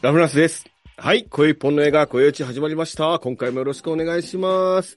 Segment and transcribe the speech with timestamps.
[0.00, 0.64] ラフランスです。
[0.96, 1.24] はい。
[1.24, 3.18] 声一本の映画、声打ち始まりました。
[3.18, 4.96] 今回もよろしくお願いします。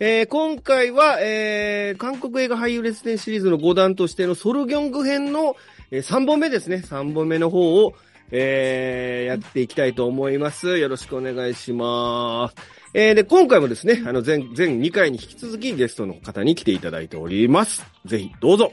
[0.00, 5.54] えー、今回は、えー、韓国映画俳優列伝シリーズの5弾としてのソルギョング編の、
[5.90, 6.76] えー、3本目ですね。
[6.76, 7.92] 3本目の方を、
[8.30, 10.78] えー、やっていきたいと思います。
[10.78, 12.54] よろしくお願いします。
[12.94, 17.84] えー、で、今回もですね、あの、前、全2回に引き続きゲストの方に来ていただいております。
[18.06, 18.72] ぜひ、どうぞ。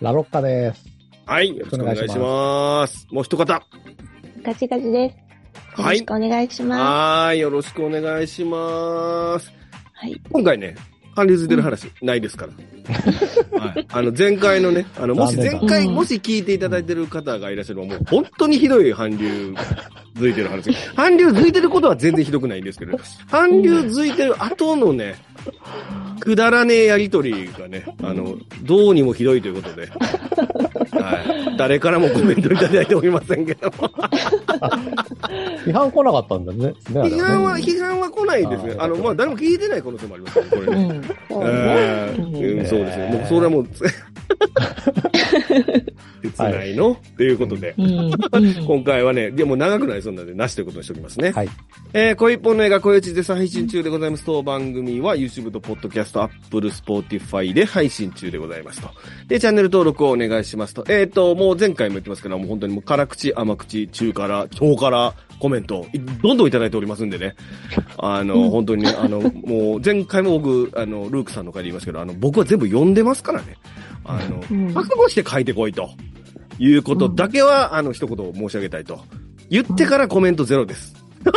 [0.00, 0.84] ラロッカです。
[1.26, 1.48] はい。
[1.48, 3.08] よろしくお願いします。
[3.10, 3.60] もう一方。
[4.44, 5.16] ガチガチです。
[5.80, 6.80] よろしくお願いします。
[6.80, 7.40] はーい。
[7.40, 9.50] よろしくお願いします。
[9.94, 10.20] はい。
[10.30, 10.74] 今回ね、
[11.14, 13.58] 韓流づいてる話、ないですから。
[13.58, 13.86] はい。
[13.90, 19.54] あの、前回のね、あの、もし前回、うんもし聞いていただいてる方がいらっしゃれば、もう本当にひどい韓流
[20.14, 20.70] づいてる話。
[20.94, 22.98] 韓流づいてることは全然ひどくないんですけど、
[23.30, 25.14] 韓流づいてる後のね、
[26.20, 29.88] くだらねえやりとりがね、あの、どうにもひどいということで、
[31.00, 31.56] はい。
[31.56, 33.90] 誰からもコメントいただいておりませんけども。
[35.64, 36.66] 批判来なかったんだね。
[36.66, 38.74] ね批判は、批判は来ないですね。
[38.78, 41.00] あの、まあ、誰も聞いてない可能性もありますよね、これね。
[41.30, 42.66] うん。
[42.66, 43.08] そうですね。
[43.12, 43.66] もうそれはもう、
[46.34, 47.74] 切ないの、っていうことで。
[48.66, 51.30] 今回はね、でも長くなりそうなので、なしということにしておきますね。
[51.30, 51.48] はい。
[51.92, 54.24] えー、声一本の映画、声打ち絶賛配信中でございます。
[54.24, 58.88] 当番組は YouTube と Podcast、Apple、Spotify で配信中でございますと。
[59.28, 60.83] で、チャンネル登録をお願いしますと。
[60.88, 67.34] えっ、と、もう前回も言ってますけど、もう本当にもう辛口、甘口、中辛、超辛、コメント、いどんどんいただいておりますんでね。
[67.98, 73.56] あの、本当にね、あの、もう前回も僕、あの、ルークさんの回で言いますけど、あの、僕は全部読んでますからね。
[74.04, 75.90] あの、うん覚悟して書いてこいと。
[76.58, 79.00] いうことだけは、あの、一言申し上げたいと。
[79.50, 80.94] 言ってからコメントゼロです。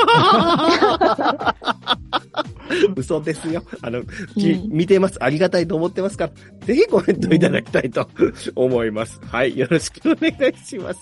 [2.97, 3.63] 嘘ですよ。
[3.81, 4.03] あの、
[4.35, 5.23] きうん見てます。
[5.23, 6.25] ありがたいと思ってますか？
[6.25, 8.07] ら、ぜひコメントいただきたいと
[8.55, 9.19] 思います。
[9.25, 9.57] はい。
[9.57, 10.99] よろしくお願いします。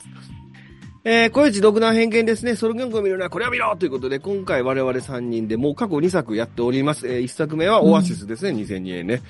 [1.07, 2.55] えー、小内独断偏見ですね。
[2.55, 7.07] ソルギョングを見るならこれを見ろということで、今回我々3人でもう過去2作やっております。
[7.07, 8.59] えー、1作目はオアシスですね。
[8.63, 9.21] 2002年ね。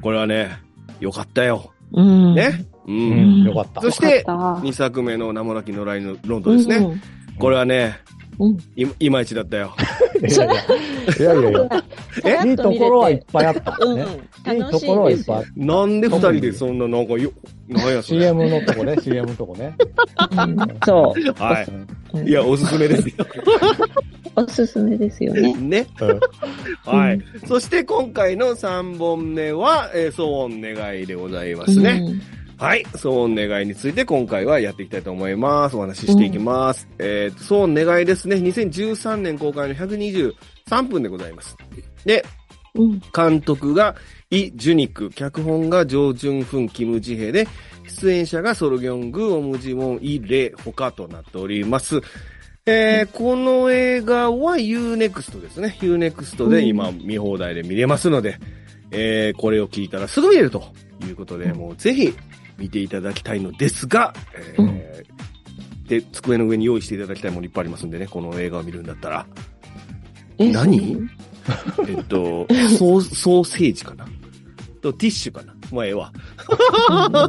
[0.00, 0.58] これはね、
[1.00, 1.72] よかったよ。
[1.92, 2.34] うん。
[2.34, 2.66] ね？
[2.86, 2.92] う。
[2.92, 3.44] うんん。
[3.44, 3.90] よかったそ。
[3.90, 7.00] して、よかった2作目の名もなき野良犬ロンドンですね。
[7.38, 7.98] これはね、
[8.38, 8.58] うん。
[8.76, 9.74] いいまいちだったよ。
[10.20, 12.44] いやいやいやいやいや。
[12.44, 13.76] いいところはいっぱいあった。
[13.80, 13.96] うん。
[13.96, 14.04] ね。
[14.52, 15.44] いい楽しところはいっぱいあっ。
[15.56, 17.30] なんで二人でそんななんかよ、
[17.68, 18.02] なんやた。
[18.02, 18.20] それ。
[18.20, 19.74] CM のとこね、CM のとこね。
[20.32, 21.42] うんそう。
[21.42, 21.66] は
[22.12, 22.30] うんい。
[22.30, 23.14] いや、おすすめですよ。
[24.36, 25.54] おすすめですよね。
[25.54, 25.86] ね。
[26.00, 26.20] うん
[26.84, 27.20] はい。
[27.46, 32.02] そして今回の3本目は、えー、騒音願いでございますね。
[32.56, 32.84] はい。
[32.84, 35.76] 騒音願いについて今回はやっていきたいと思います。
[35.76, 36.88] お話ししていきます。
[36.98, 38.36] えーと、騒音願いですね。
[38.36, 41.56] 2013年公開の123分でございます。
[42.04, 42.24] で、
[42.74, 42.92] うん。
[42.92, 43.02] うん。
[43.14, 43.96] 監督が
[44.30, 47.46] イ・ジュニク、脚本がジョー・ジュンフン、キム・ジヘで、
[47.86, 52.00] 出演者がソルギョング、オムジモン、イ・レ、他となっております。
[52.66, 55.76] えー、この映画は UNEXT ですね。
[55.80, 58.38] UNEXT で今見放題で見れますので、
[58.90, 60.64] えー、これを聞いたらすぐ見れると
[61.06, 62.14] いうことで、もうぜひ
[62.58, 64.84] 見ていただきたいのですが、えー
[65.88, 69.26] で、机の上に用意していただきたいものいっぱいありますんでね、この映画を見るんだったら。
[70.38, 70.98] え何？
[71.86, 72.46] えっと、
[72.78, 74.06] ソー、ソーセージかな？
[74.80, 75.53] と、ティッシュかな？
[75.74, 76.12] まあ、ええわ。
[76.88, 77.28] ま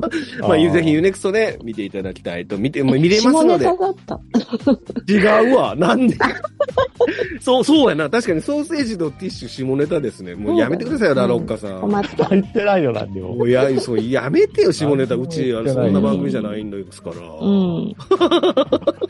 [0.50, 3.78] あ、ーぜひ U-NEXT で見ていただきたいと、見て、まあ見れますので下ネ。
[3.78, 5.13] タだった。
[5.13, 5.75] 違うわ。
[5.75, 6.16] なんで？
[7.41, 8.09] そう、そうやな。
[8.09, 10.35] 確かにソーセージとティッシュ下ネタですね。
[10.35, 11.81] もうやめてくださいよ、ラロッカさん。
[11.81, 12.25] 困った。
[12.25, 13.35] 入ってないよ、なんでも。
[13.35, 15.16] もうや、そう、やめてよ、下ネタ。
[15.16, 17.16] うち、あれ、そんな番組じゃいないんですから。
[17.41, 17.94] うん。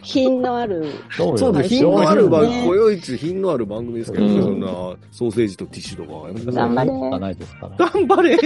[0.01, 0.85] 品のある。
[1.17, 1.75] そうです。
[1.75, 4.67] よ品のある番ね組、こよいち品のある番組ですけどそんな、
[5.11, 6.51] ソーセージとティッシュとか。
[6.51, 7.89] 頑張れがないですから。
[7.89, 8.37] 頑張れ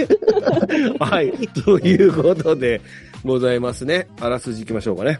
[0.98, 1.32] はい。
[1.48, 2.80] ということで、
[3.24, 4.08] ございますね。
[4.20, 5.18] あらすじ行きましょうかね。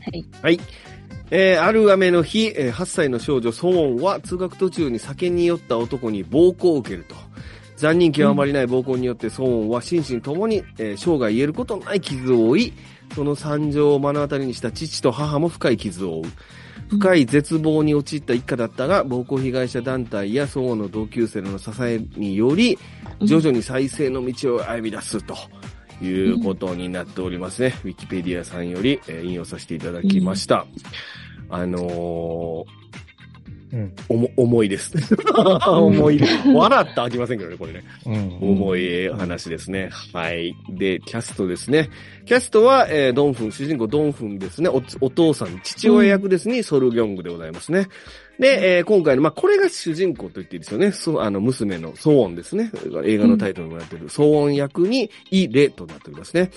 [0.00, 0.24] はい。
[0.42, 0.60] はい。
[1.30, 7.14] えーある雨の日、えー8歳の少女ソウォンは通学途中に酒に酔った男に暴行を受けると。
[7.76, 12.72] 残忍極まりない暴行によってソウォンは心身ともに、えー生涯言えることのない傷を負い、
[13.14, 16.32] その惨状を目の当たりにした父と母も深い傷を負う。
[16.92, 22.78] 深い絶望に陥った一家だったが、暴行被害者団体やソウォンの同級生らの支えにより、
[23.22, 25.34] 徐々に再生の道を歩み出すと
[26.02, 27.74] いうことになっておりますね。
[27.84, 30.66] ウィキペディアさんより、えー引用させていただきました。
[31.48, 32.81] あのうん。
[32.81, 32.81] ー、
[34.08, 34.92] おも、重いです。
[35.66, 36.20] 重い。
[36.54, 37.84] 笑ったらあきませんけどね、これね。
[38.04, 38.38] うん。
[38.40, 39.88] 重い話ですね。
[40.12, 40.54] はい。
[40.68, 41.88] で、キャストですね。
[42.26, 44.68] キャストは、えードンフン、主人公ドンフンですね。
[44.68, 47.88] おお父さん、父親役ですに、ソルギョングでございますね。
[48.38, 50.92] で、えー今回の、まあ、これが主人公と言っていいですよね。
[50.92, 52.70] そう、あの、娘のソウォンですね。
[53.04, 56.50] 映画のタイトルにもなっている、ソウォン役に、イ・レとなっておりますね。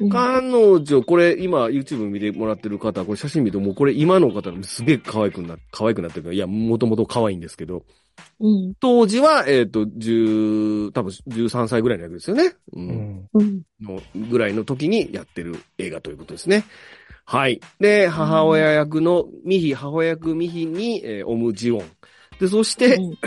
[0.00, 0.40] うん彼
[0.82, 7.84] 女、これ今 YouTube 見てもらってる方、これ写真見るともうこれ今の方のすげえ可愛くな、可愛くなってるから、いや、もともと可愛いんですけど、
[8.40, 8.74] うん。
[8.80, 12.54] 当時は、えっ、と、10、多分13歳ぐらいの役ですよね。
[12.72, 12.80] う。
[12.80, 13.28] うんん。
[13.34, 13.62] うん。
[13.80, 16.64] のぐらいの時にやってる映画ということですね。
[17.24, 17.60] はい。
[17.78, 21.82] で、母親役のミヒ、母親役ミヒに、えーオムジオン。
[22.40, 23.18] で、そして、うん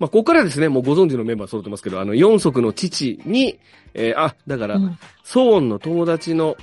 [0.00, 3.58] まあ、ここからですね、もうご存知のメンバー揃ってますけど、あの、四足の父に、
[3.94, 6.56] えーあ、だから、うんソーンの友達の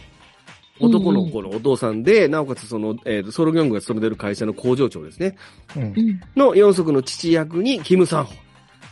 [0.79, 5.35] 男の子のお父さんで、なおかつその、えーとソロギョングが勤めてる会社の工場長ですね。
[5.75, 5.85] うんう。
[5.87, 6.21] ん。
[6.35, 8.33] の四足の父役にキム・サンホ。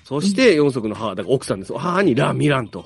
[0.03, 1.73] そして四足の母、だから奥さんです。
[1.73, 2.85] 母にラ・ミランと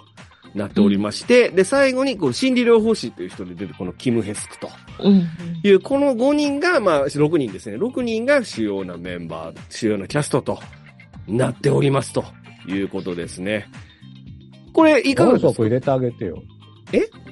[0.55, 4.69] なっておりまして、で、最後にこの心理療法士という人で出てこのキム・ヘスクと
[4.99, 5.27] うん。
[5.63, 7.77] いう、この5人が、まあ、6人ですね。
[7.77, 10.59] 6人が主要なメンバー、主要なキャストと
[11.27, 12.25] なっておりますと
[12.67, 13.67] いうことですね。
[14.73, 15.49] これ、いかが4ですか？
[15.51, 16.43] 足入れてあげてよ。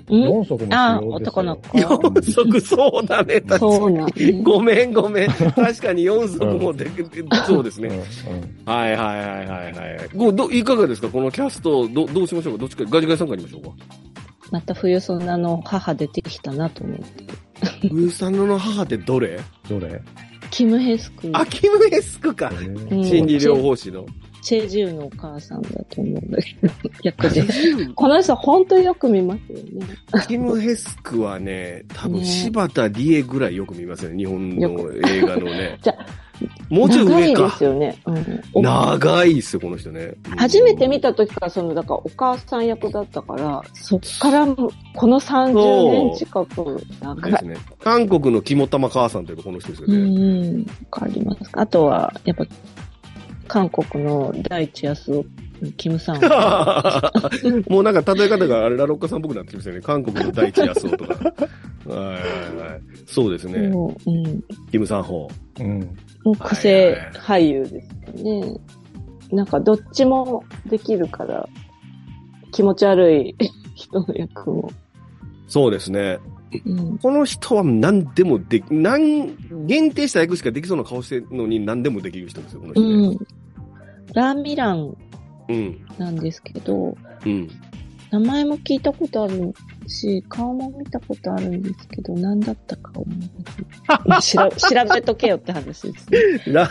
[0.09, 1.31] うん？4足もあ必要ですよ。
[1.31, 1.77] 男の子。
[1.77, 3.35] 四足、そうだね。
[3.41, 4.43] 確かそうなんに。
[4.43, 5.29] ごめん、ごめん。
[5.29, 6.89] 確かに4足もで、
[7.45, 7.89] そうですうん。
[7.89, 8.03] ね。
[8.65, 8.73] うん。
[8.73, 10.09] はいはいはいはいはい。
[10.15, 11.07] ごどいかがですか？
[11.09, 12.59] このキャスト、ど、どうしましょうか？
[12.59, 13.85] どっちか、ガジガジさんから言いましょうか。
[14.51, 17.87] また冬ソナの母出てきたなと思って。
[17.87, 19.39] ウーサンの母ってどれ？
[19.69, 20.01] どれ？
[20.49, 21.29] キム・ヘスク。
[21.33, 22.51] あ、キムエスクか。
[22.51, 24.05] うん心理療法士の。
[24.41, 26.73] チェジュのお母さんだと思うんだけど、
[27.03, 27.43] 役で。
[27.95, 29.85] この人本当によく見ますよね。
[30.27, 34.17] キムヘスクはね、多分ね柴田理恵ぐらいよく見ますね。
[34.17, 34.69] 日本の
[35.07, 35.77] 映画のね。
[35.81, 35.95] じゃ
[36.69, 37.49] もうちょい長いで上か。
[37.51, 37.97] すよね。
[38.05, 40.13] うんお長いっすよ、この人ね。
[40.29, 44.71] うん初めて見た時からその、だからお母さん役だったから、そっからこ
[45.07, 47.45] の30年近く長いです。
[47.45, 47.57] ね。
[47.83, 49.97] 韓国の肝玉母さんといえばこの人ですようね。
[50.51, 51.39] ん、わかります。
[51.53, 52.45] あとは、やっぱ、
[53.51, 55.25] 韓国の大地安夫、
[55.75, 56.21] キムさん。
[57.67, 59.81] もうなんか例え方があれ、ラロッカさんっぽくなってきましたよね。
[59.81, 61.13] 韓国の第一安夫とか。
[61.85, 62.19] はいはいは
[62.77, 62.81] い。
[63.05, 63.67] そうですね。
[63.67, 64.41] もう、うん。
[64.71, 65.27] キム・サンホ
[65.59, 65.79] うん。
[66.23, 68.57] もう癖俳優ですよね。
[69.33, 71.45] なんかどっちもできるから、
[72.53, 73.35] 気持ち悪い
[73.75, 74.71] 人の役も。
[75.49, 76.19] そうですね。
[76.65, 76.97] うん。
[76.99, 83.17] この人は何でもでき、何、限定した役しかできそうな顔してるのに何でもできる人ですよ、この人ね。
[84.15, 84.21] うん。
[84.21, 84.95] ラーミラン
[85.49, 85.85] うん。
[85.97, 87.49] なんですけど、うん。
[88.11, 89.53] 名前も聞いたことある
[89.87, 96.19] し、顔も見たことあるんですけど、何だったか思い出せない調調べとけよって話ですね。
[96.47, 96.69] ラ、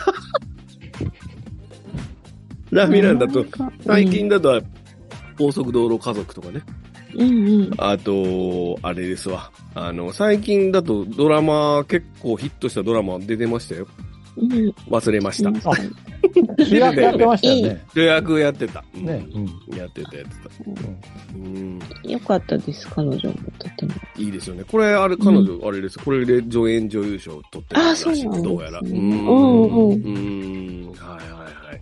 [2.71, 3.43] ラミランだと、
[3.85, 4.61] 最近だと、
[5.37, 6.61] 高速道路家族とかね。
[7.15, 7.71] うんうん。
[7.77, 9.51] あと、あれですわ。
[9.73, 13.87] あの、最近だとドラマ、結構ヒットしたドラマ出てましたよ。
[14.37, 14.69] うん。
[14.89, 15.51] 忘れました。
[16.59, 17.85] あ主役やってましたよね。
[17.93, 18.83] 予約やってた。
[18.95, 19.25] うんね。
[19.33, 19.77] うん。
[19.77, 20.31] やってた、やって
[22.03, 22.09] た。
[22.09, 23.19] よかったです、彼女も
[23.59, 23.91] とても。
[24.17, 24.63] いいですよね。
[24.69, 25.99] これ、あれ、彼女、あれです。
[25.99, 28.79] これで助演女優賞を取ってるらしいあそうどうやら。
[28.79, 28.91] ううんん。
[28.91, 29.97] うんう
[30.89, 30.91] ん。
[30.97, 31.81] はいはいはい。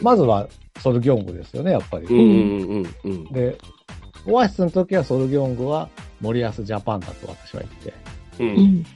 [0.00, 0.48] まずは、
[0.80, 2.06] ソルギョングですよね、やっぱり。
[2.06, 3.24] うんうんうんうん。
[3.32, 3.58] で、
[4.26, 5.88] オアシスの時はソルギョングは
[6.20, 8.07] 森保ジャパンだと私は言って。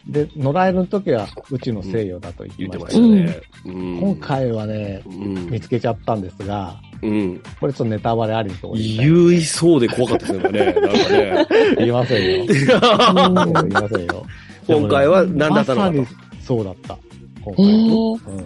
[0.07, 3.01] で、野良エルの時はうちの西洋だと言ってまました。
[3.01, 3.41] ね。
[3.67, 7.43] うん今、回はね、うん見つけちゃったんですが、うん。
[7.61, 10.65] これちょっとネタバレありのところに言いそうで怖かったですね。
[10.65, 11.47] なんかね。
[11.79, 12.47] 言いませんよ。
[12.49, 14.27] 言いませんよ。
[14.67, 16.99] 今回は何だったのかとまさにそうだった。
[17.45, 17.67] 今え回。
[17.67, 18.45] ー、うん。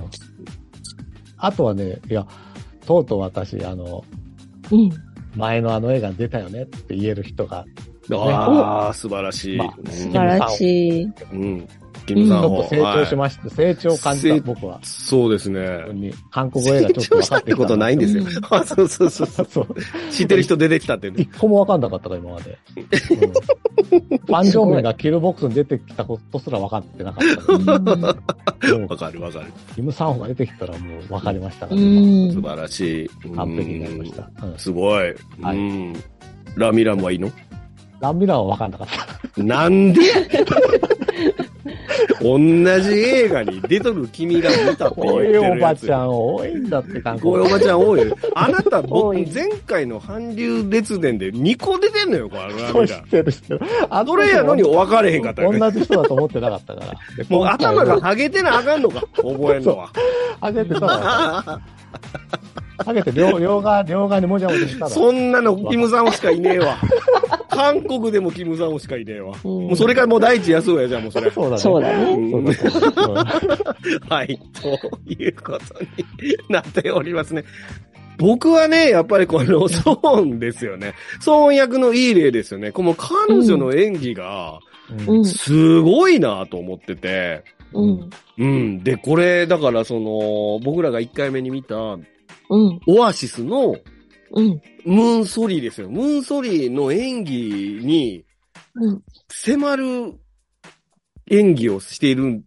[1.36, 2.26] あとはね、いや、
[2.86, 4.04] とうとう私、あの、
[4.70, 4.90] うん。
[5.36, 7.66] 前のあの映画に出たよねって言える人が、
[8.14, 9.56] ああ、素晴らしい。
[9.58, 11.02] まあうん素晴らしい。
[11.32, 11.68] うん。
[12.06, 14.78] キムさんもちょっと成長しはいまして、成長を感じ成た、僕は。
[14.82, 16.12] そうですね。
[16.30, 17.36] 韓国映画ちょっと分かってきた。
[17.38, 18.28] ってことないんですようん。
[18.56, 19.46] あそうそうそうそう。
[19.50, 19.66] そう。
[20.12, 21.16] 知ってる人出てきたってね。
[21.18, 22.58] 一個も分かんなかったから、今まで。
[24.10, 27.78] うん、パンジョンメンがキルボックスに出てきたことすら分かってなかったから。
[27.96, 27.96] も
[28.86, 29.46] うわかるわかる。
[29.74, 32.32] キム・サンホが出てきたらもう分かりましたかうら、今ん。
[32.32, 33.10] 素晴らしい。
[33.24, 34.30] うん完璧になりました。
[34.46, 34.58] うん。
[34.58, 35.14] すごい。
[35.42, 35.92] はいうん。
[36.56, 37.30] ラミランはいいの？
[38.06, 38.88] ランミラーは分かんなかっ
[39.34, 39.42] た。
[39.42, 40.00] なんで
[42.20, 42.38] 同
[42.80, 48.16] じ映画に出とる君が見たって言っこうていうおばちゃん多いんだって、韓国こういうおばちゃん多いよ。
[48.34, 52.94] あなた、僕、前回の韓流列伝で2個出てんのよ、これ、ラそう知。
[52.94, 53.60] ってる知ってる。
[53.90, 55.42] あどれやのに分かれへんかった。
[55.42, 57.24] 同じ人だと思ってなかったから。
[57.24, 59.90] でもう頭がハゲてなあかんのか、覚えんのは。
[60.42, 61.60] 上げてたら、
[62.84, 64.90] 上げて両 両側、両側にもじゃもじゃしたら。
[64.90, 66.76] そんなの、キムさんしかいねえわ。
[67.48, 69.34] 韓国でもキムさんしかいねえわ。
[69.44, 71.30] うんもうそれからもう第一安夫やじゃん、もうそれ。
[71.30, 71.62] そうだね。
[71.62, 72.16] そうだね。
[74.08, 74.68] はい、と
[75.06, 77.44] いうことになっておりますね。
[78.18, 80.94] 僕はね、やっぱりこのソーンですよね。
[81.20, 82.72] ソーン役のいい例ですよね。
[82.72, 84.60] この彼女の演技が、
[85.06, 85.24] うん。
[85.24, 87.44] すごいなと思ってて。
[87.72, 88.10] うん。
[88.38, 88.84] うん。
[88.84, 91.98] で、これ、だからその、僕らが1回目に見た、
[92.50, 92.80] うん。
[92.86, 93.76] オアシスの
[94.32, 94.60] うん。
[94.84, 95.88] ムーンソリーですよ。
[95.88, 98.24] ムーンソリーの演技に
[98.74, 99.02] うん。
[99.28, 100.14] 迫る
[101.30, 102.44] 演技をしている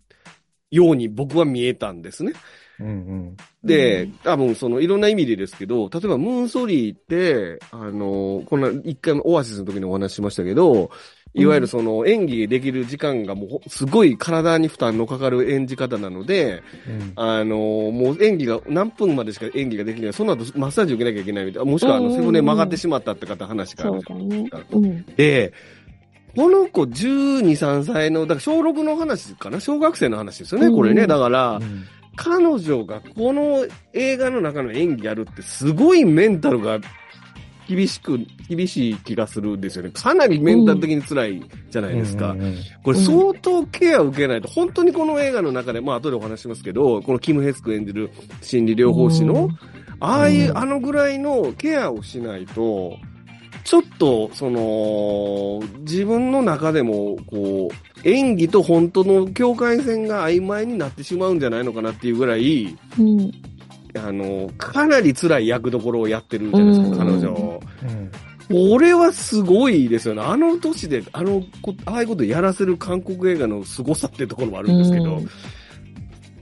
[0.71, 2.33] ように僕は見えたんですね。
[2.79, 3.37] うんうん。
[3.63, 10.91] で、うん多分そのいろんな意味でですけど、例えばムーンソリーって、あの、この一回オアシスの時にお話ししましたけど、
[11.33, 20.13] いわゆるその演技できる時間がもうほすごい体に負担のかかる演じ方なので、うんあの、もう演技が何分までしか演技ができない。
[20.13, 21.71] その後マッサージ受けなきゃいけないみたいな。
[21.71, 24.17] もしくはあの背骨曲がってしまったって方話があるそう。
[24.17, 24.49] だね。
[24.71, 25.05] うん。
[25.15, 25.53] で、
[26.35, 31.07] この子12、3歳の、だから小6の話かな小学生の話ですよね、これね。
[31.07, 31.85] だから、うん
[32.21, 36.79] 彼女がこの映画の中の演技やるってすごいメンタルが
[37.69, 39.91] 厳しく、厳しい気がするんですよね。
[39.91, 42.31] かなりメンタル的に辛いじゃないですか。
[42.31, 48.09] うんうんこれ相当ケアを受けないと、本当にこの映画の中で、まあ後でお話しますけど、このキム・ヘスク演じる
[48.41, 49.49] 心理療法士の、
[49.99, 52.97] ああいう、うんあのぐらいのケアをしないと、
[53.63, 63.31] ちょっと、その、自分の中でも、こう、演技と本当の境界線が曖昧になってしまうんじゃないのかなっていうぐらい、うん。
[63.95, 67.59] あの、かなり辛い役どころをやってるじゃないですか、うん彼女。
[67.83, 68.11] うん
[68.51, 70.23] 俺はすごいですよね。
[70.23, 75.29] あの年で、あのこ、ああいうことやらせる韓国映画の凄さっていうところもあるんですけど、うん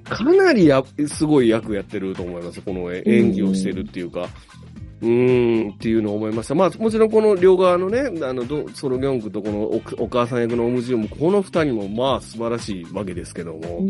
[0.10, 2.62] かなりや、すごい役やってると思います。
[2.62, 4.30] この演技をしてるっていうか。
[5.01, 6.56] うーん、っていうのを思いました。
[6.56, 9.63] まあ、もちろんこの両側のね、あの、ソロギョンクとこの
[10.04, 13.82] お母さん役のオムジュンも、この二人もまあ素晴らしいわけですけども、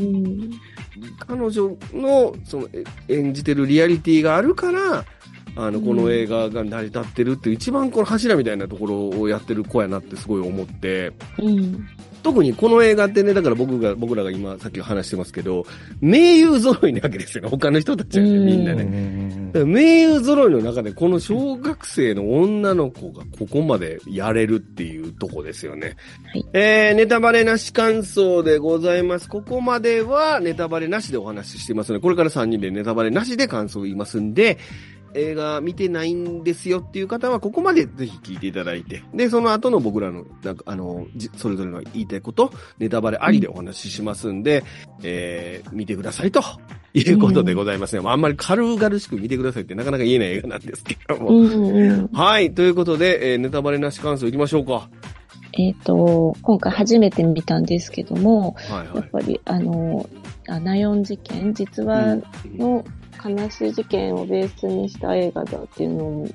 [1.19, 2.67] 彼女の、その、
[3.07, 5.05] 演じてるリアリティがあるから、
[5.55, 11.13] あの、この映画が成り立ってるっていう、一番この柱みたいなところをやってる子やなってすごい思って、
[12.27, 15.65] 特にこの映画ってね、だから僕が、僕らが今さっき話してますけど、
[16.01, 17.49] 名優揃いなわけですよね。
[17.49, 19.63] 他の人たちはね、うんみんなね。
[19.63, 25.95] 名優揃いの中で、この小学生の女の子がここまでやれるっていうとこですよね。
[26.33, 29.29] はいえー、ネタバレなし感想でございます。
[29.29, 34.57] ここまではネタバレなしでお話ししてますので、これから3人でネタバレなしで感想を言いますんで、
[35.13, 44.63] 映画見てないんですよっていう方は、ここまでぜひ聞いていただいて、で、その後の僕らの、なんか、あの、じそれぞれの言いたいこと、ネタバレありでお話ししますんで、
[45.03, 46.41] えー、見てくださいと
[46.93, 48.01] いうことでございますね。
[48.01, 51.29] まああんまり軽々しく見てくださいってなかなか言えない映画なんですけども。
[51.29, 52.07] うんうん。
[52.13, 52.53] はい。
[52.53, 54.89] ということで、えーネタバレなし感想いきましょうか。
[55.53, 58.95] えっ、と、今回初めて見たんですけども、はいはい。
[58.95, 60.07] やっぱり、あの、
[60.47, 62.17] あナヨン事件、実話
[62.57, 62.85] の
[63.23, 66.27] 悲しい事件をベースにした映画だっていうのを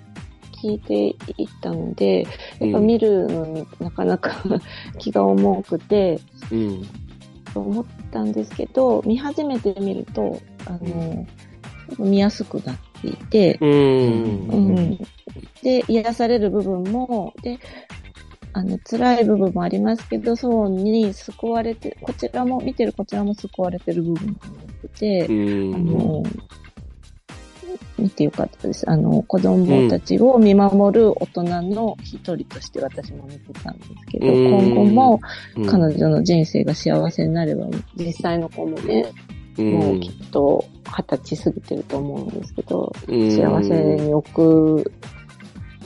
[0.62, 2.22] 聞いていったので、
[2.60, 4.30] やっぱ見るのになかなか
[4.98, 6.20] 気が重くて、
[6.50, 6.82] うん。
[7.52, 11.26] と思ったんですけど、見始めてみると、あの、
[11.98, 13.70] 見やすくなっていて、うん。
[13.70, 14.98] うん。
[15.62, 17.58] で、癒される部分も、で、
[18.54, 24.32] あの、辛い部分もありますけど、そうに救われて、こちらも、見てるこちらも救われてる部分が
[24.82, 25.32] 多くて、う
[25.70, 25.74] ん。
[25.74, 26.22] あの、
[27.99, 28.88] 見てよかったです。
[28.91, 34.69] あの、子供たちを見守る大人の一人として私も見てたんですけど、うん。
[34.69, 35.21] 今後も
[35.57, 35.67] うん。
[35.67, 39.07] 彼女の人生が幸せになれば、実際の子もね、
[39.59, 43.31] もうきっと二十歳過ぎてると思うんですけど、うん。
[43.31, 44.81] 幸せに送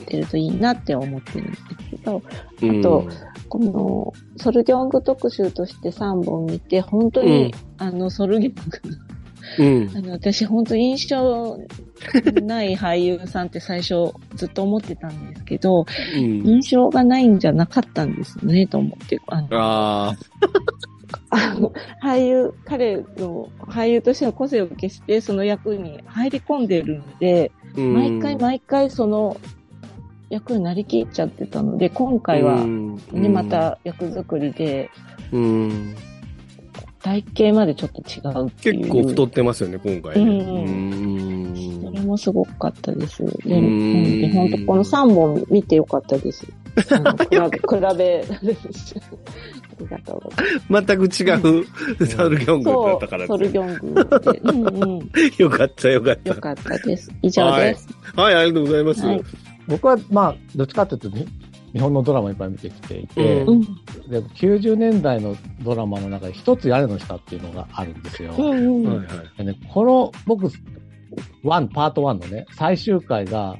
[0.01, 3.07] ってるといいなって思ってるんですけど、あと、
[3.49, 9.06] このソルギョング特集として3本見て、本当に、あの、ソルギョングの
[9.59, 9.91] うん。
[9.95, 11.57] あの、私本当印象
[12.43, 15.85] ない俳優さんって最初ずっと思ってたんですけど、
[16.15, 16.45] うん。
[16.45, 19.19] 印象がないんじゃなかったんですね、と思って。
[19.27, 20.17] あの、ああ。
[21.29, 21.73] あの
[22.03, 29.37] 俳優、彼の俳優としての個性を消してその役に入り込んでるので、うん毎回毎回その
[30.29, 32.65] 役になりきっちゃってたので、今回は
[33.11, 34.89] ね、ま、た役作りで
[35.31, 35.95] うん。
[37.07, 38.79] 体型までちょっと違うっていう。
[38.79, 40.31] 結構太ってますよね、今回ね。
[40.31, 43.23] うんんれもすごかったです。
[43.23, 43.67] で、うんう
[44.07, 46.45] んで本当この3本見てよかったです。
[46.91, 48.25] あの比べ、比べ。
[48.25, 48.39] あ
[49.79, 50.85] りがとうございます。
[50.87, 54.39] 全く違うサルギョングだそったからう、ソルギョングで。
[54.39, 55.11] うんうん。
[55.37, 56.29] よかった、よかった。
[56.29, 57.11] よかったです。
[57.21, 57.87] 以上です。
[58.15, 59.05] はい、ありがとうございます。
[59.05, 59.21] はい
[59.67, 61.27] 僕は、まあ、どっちかというと、に
[61.77, 63.61] 日本のドラマいっぱい見てきていて、ううん。
[63.61, 68.33] で90年代のドラマの中で一つ屋根の下っていうのがあるんですよ。
[69.37, 73.55] でね、この、僕、1、パート1のね、最終回が、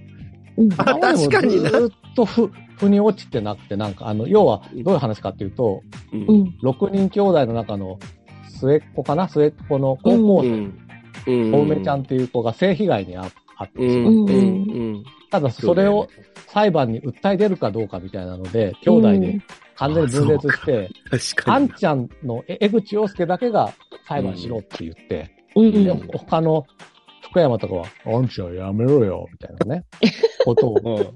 [0.57, 6.57] うんあ確かになずっとふ、腑に落ちてなくて、なんか、あの、要は、どういう話かっていうと、うんうん。
[6.63, 7.99] 6人兄弟の中の
[8.49, 9.27] 末っ子かな？
[9.27, 10.87] 末っ子の高校生、うん。
[11.27, 11.51] うん。
[11.51, 13.89] 小梅ちゃんっていう子が性被害にああってうん。
[13.89, 14.45] しまって、うん。
[14.45, 15.03] うん。
[15.29, 16.07] ただそれを
[16.47, 19.41] 裁判に訴え出るかどうかみたいなので、兄弟で
[19.75, 20.89] 完全に分裂して。
[21.45, 23.73] あんちゃんのえ江口洋介だけが
[24.07, 25.83] 裁判しろって言って、うん。
[25.83, 26.65] で、他の
[27.37, 29.85] 福山とかは、あんちゃんやめろよ、みたいなね、
[30.43, 30.95] ことを、うん。
[30.95, 31.13] うん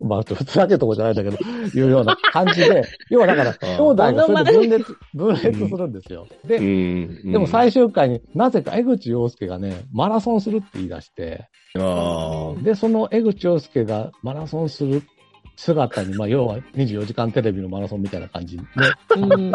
[0.08, 6.26] まあ、普通だけとこじゃないんだけど、いうような感じで、要はだから、兄弟がそれで分裂、分裂するんですよ。
[6.44, 7.32] で、うん。
[7.32, 11.48] でも最終回になぜか江口洋介がね、マラソンするって言い出して、
[11.78, 12.62] ああ。
[12.62, 15.02] で、その江口洋介がマラソンする
[15.56, 18.64] 姿に、まあ、要は24時間テレビのマラソンみたいな感じで、
[19.16, 19.52] うん。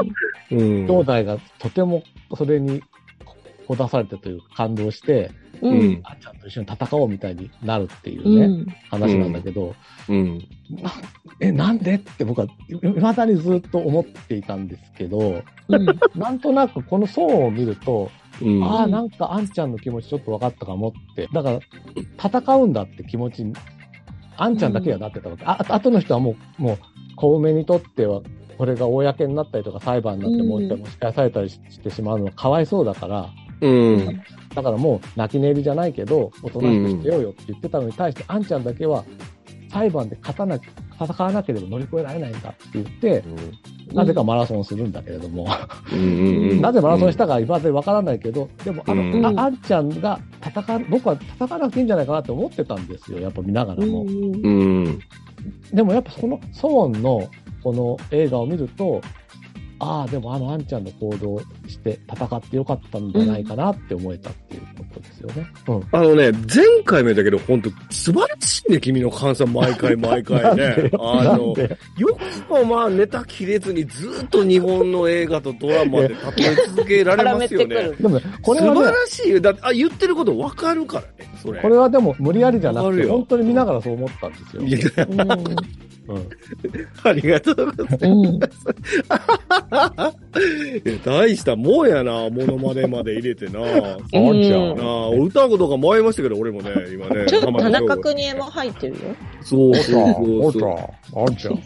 [0.51, 0.87] うん。
[0.87, 2.03] 兄弟がとても
[2.35, 2.81] それに
[3.67, 6.01] こだされてというか感動して、ううんん。
[6.03, 8.65] あんちゃんと一緒に戦おうみたいになるっていうね、うん。
[8.89, 9.75] 話なんだけど、
[10.09, 10.41] うん。
[11.39, 15.85] え、なんでって僕はい未だにずっと思っていたんですけど、うん。
[16.15, 18.09] なんとなくこの層を見ると、
[18.41, 18.63] うん。
[18.63, 21.27] ああ、なんかあんちゃんの気持ちちょっと分かったかもって。
[21.31, 21.59] だから、
[22.41, 23.53] 戦うんだって気持ちに、
[24.37, 25.45] あんちゃんだけがなってたわけ。
[25.45, 26.77] あ、あとの人はもう、もう、
[27.15, 28.21] 小梅にとっては、
[28.57, 33.29] これが公になったりとか裁判になってもう一回うん持ち返されたりしてしまうのはかわいそうだから、
[33.63, 34.21] うん。
[34.53, 39.03] だからもう泣き寝入りじゃないけど、おとなしくしてようよって言ってたのに対して、あんちゃんだけは、
[39.71, 40.63] 裁判で勝たなき、
[41.01, 43.23] 戦わなければ乗り越えられないんだって言って、
[43.93, 45.47] なぜかマラソンするんだけれども、
[45.91, 46.61] うん。
[46.61, 54.03] なぜマラソンしたか今までわからないけど、でも、あの、うんああんちゃんが戦う、僕は戦わなくていいんじゃないかなって思ってたんですよ、やっぱ見ながらも。
[54.03, 54.99] うん。
[55.73, 57.27] でもやっぱその、ソーンの
[57.63, 59.01] この映画を見ると、
[59.83, 65.47] ああ、でもあのあんちゃんの行動して戦ってよかったんじゃないかなって思えたっていうことですよね。
[65.67, 65.83] うん。
[65.91, 70.89] あのね、前回目だけど、本当素晴らしいね、君の感想、毎回毎回ね。
[70.99, 71.53] あの、
[71.97, 77.91] よくもまあネタ切れずにずっと日本の映画とドラマで例え続けられ絡ますよね。
[77.91, 79.41] でもね、これ素晴はね、らしいよ。
[79.41, 81.61] だって、あ、言ってることわかるからね、それ。
[81.61, 84.63] これはでも無理やりじゃなくて、本当に見ながらそう思ったんですよ。
[84.63, 84.79] いや
[86.07, 86.29] うん。
[87.03, 88.05] ありがとうございます。
[88.05, 88.39] うん。
[89.73, 93.59] いや大したもんやな、モノマネまで入れてな。
[93.63, 94.77] あんちゃん。
[94.77, 97.25] なあ、歌うことが迷いましたけど、俺もね、今ね。
[97.27, 98.13] ちょっと田中君。
[98.13, 98.99] 邦衛も入ってるよ。
[99.41, 100.61] そうそうおそうそう。
[100.61, 101.59] ちゃん、あんちゃん。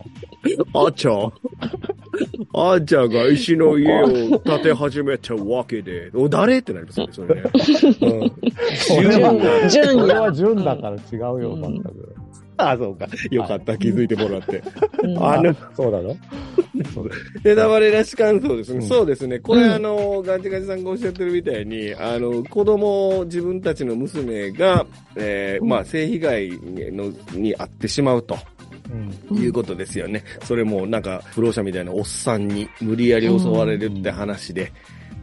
[0.73, 1.33] あちゃん。
[2.53, 6.09] あちゃんが石の家を建て始めたわけで。
[6.13, 6.59] お、誰？
[6.59, 7.43] ってなりますよね、それね。
[8.01, 8.31] うん。
[9.69, 12.15] 純純それやは純だから違うよ、うん全く。
[12.59, 13.07] あ、そうか。
[13.29, 14.61] よかった、気づいてもらって。
[15.03, 16.17] うんあの、そうだろ
[17.43, 18.79] ネタバレなし感想ですね。
[18.79, 19.39] うんそうですね。
[19.39, 26.49] これ、うんあの、ガンチガチさんがおっしゃってるみたいに、あの、子供、自分たちの娘が、えーまあ、性被害
[26.91, 28.37] のに遭ってしまうと。
[29.29, 29.37] うん。
[29.37, 30.23] いうことですよね。
[30.43, 34.71] それもなんか、不老者みたいなおっさんに無理やり襲われるって話で。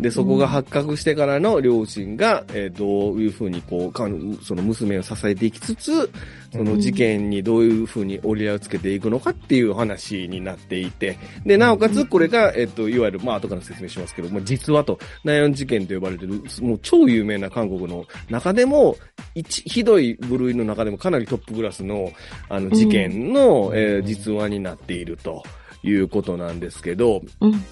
[0.00, 4.08] で、そこが発覚してからの両親が、えーどういうふうにこう、か
[4.42, 6.10] その娘を支えていきつつ、
[6.52, 18.96] その事件にどういうふうに折り合いをつけていくのかっていう話になっていて、で、なおかつこれが、えっと、いわゆる、まあ、後から説明しますけど、まあ、実話と、ナヨン事件と呼ばれてる、もう超有名な韓国の中でも、
[19.34, 22.12] 一、ひどい部類の中でもかなりトップクラスの、
[22.48, 25.42] あの、事件の、えー実話になっていると
[25.82, 27.64] いうことなんですけど、うん。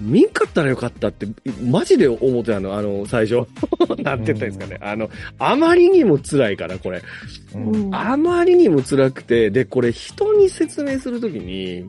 [0.00, 1.26] 見んかったらよかったって、
[1.62, 3.46] マジで思ってたの、あの、最初。
[4.02, 4.78] なんて言ったらいいんですかね。
[4.80, 7.02] あの、あまりにも辛いから、これ。
[7.54, 7.94] うん。
[7.94, 11.84] あまりにも辛くて、で、これ人に説明するときに、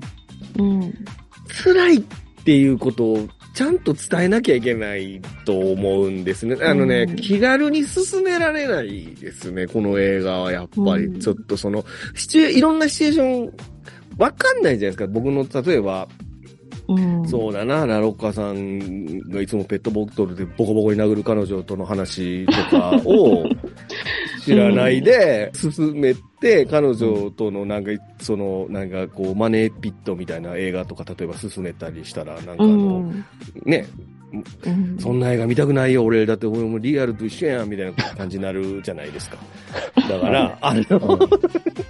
[0.58, 0.94] うん。
[1.64, 2.04] 辛いっ
[2.44, 6.58] ていうことをちゃんと伝えなきゃいけないと思うんですね。
[6.62, 11.06] あのね、うん気軽に進められないですね、この映画はやっぱり。
[11.06, 13.54] うんちょっとその、シチュエいろんなシチュエーション、
[14.18, 15.08] わかんないじゃないですか。
[15.08, 16.08] 僕の、例えば、
[16.96, 17.28] うん。
[17.28, 23.50] そうだな、ラロッカさんがいつもペットボトルでボコボコに殴る彼女との話とかを
[24.44, 33.26] 知らないで進めて、彼女とのなんか、その、なんかこう、マネーピットみたいな映画とか例えば進めたりしたら、なんかあうの、ん。
[33.66, 33.86] ね、
[34.32, 34.98] うん。
[35.00, 36.26] そんな映画見たくないよ、俺。
[36.26, 39.38] だって俺もリアルと一緒やん、みたいな感じになるじゃないですか。
[40.10, 41.18] だから、あの、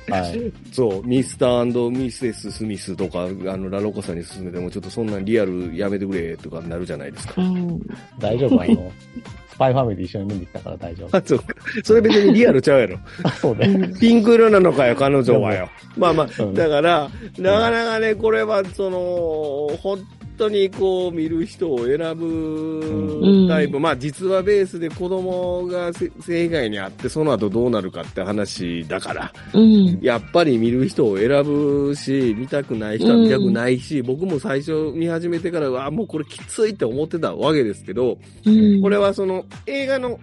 [0.09, 0.51] はい。
[0.71, 7.43] そう、ミスターミセス・スミスとか、あの、ラロコさんに勧めても、ちょっとそんなんリアルやめてくれ、とかなるじゃないですかう。
[7.43, 7.79] ん。
[8.19, 8.91] 大丈夫あの、
[9.51, 11.17] スパイファミリー一緒に見に行ったから大丈夫。
[11.17, 11.45] あ、そうか。
[11.83, 12.99] それ別にリアルちゃうやろ。
[13.39, 13.67] そうね。
[13.67, 15.69] うんピンク色なのかよ、彼女はよ。
[15.97, 19.99] まあまあ、うんだから、なかなかね、これは、その、本
[20.41, 29.99] 当にこう見る人を選ぶタイプ、うんまあ実話ベースで子供がせ性被害にあってその後どうなるかって話だから、うん。
[30.01, 38.81] やっぱり見る人を選ぶし、見たくない人は見たくないし、僕も最初見始めてから、わあ、もうこれきついって思ってたわけですけど、うん。
[38.81, 40.19] これはその映画の、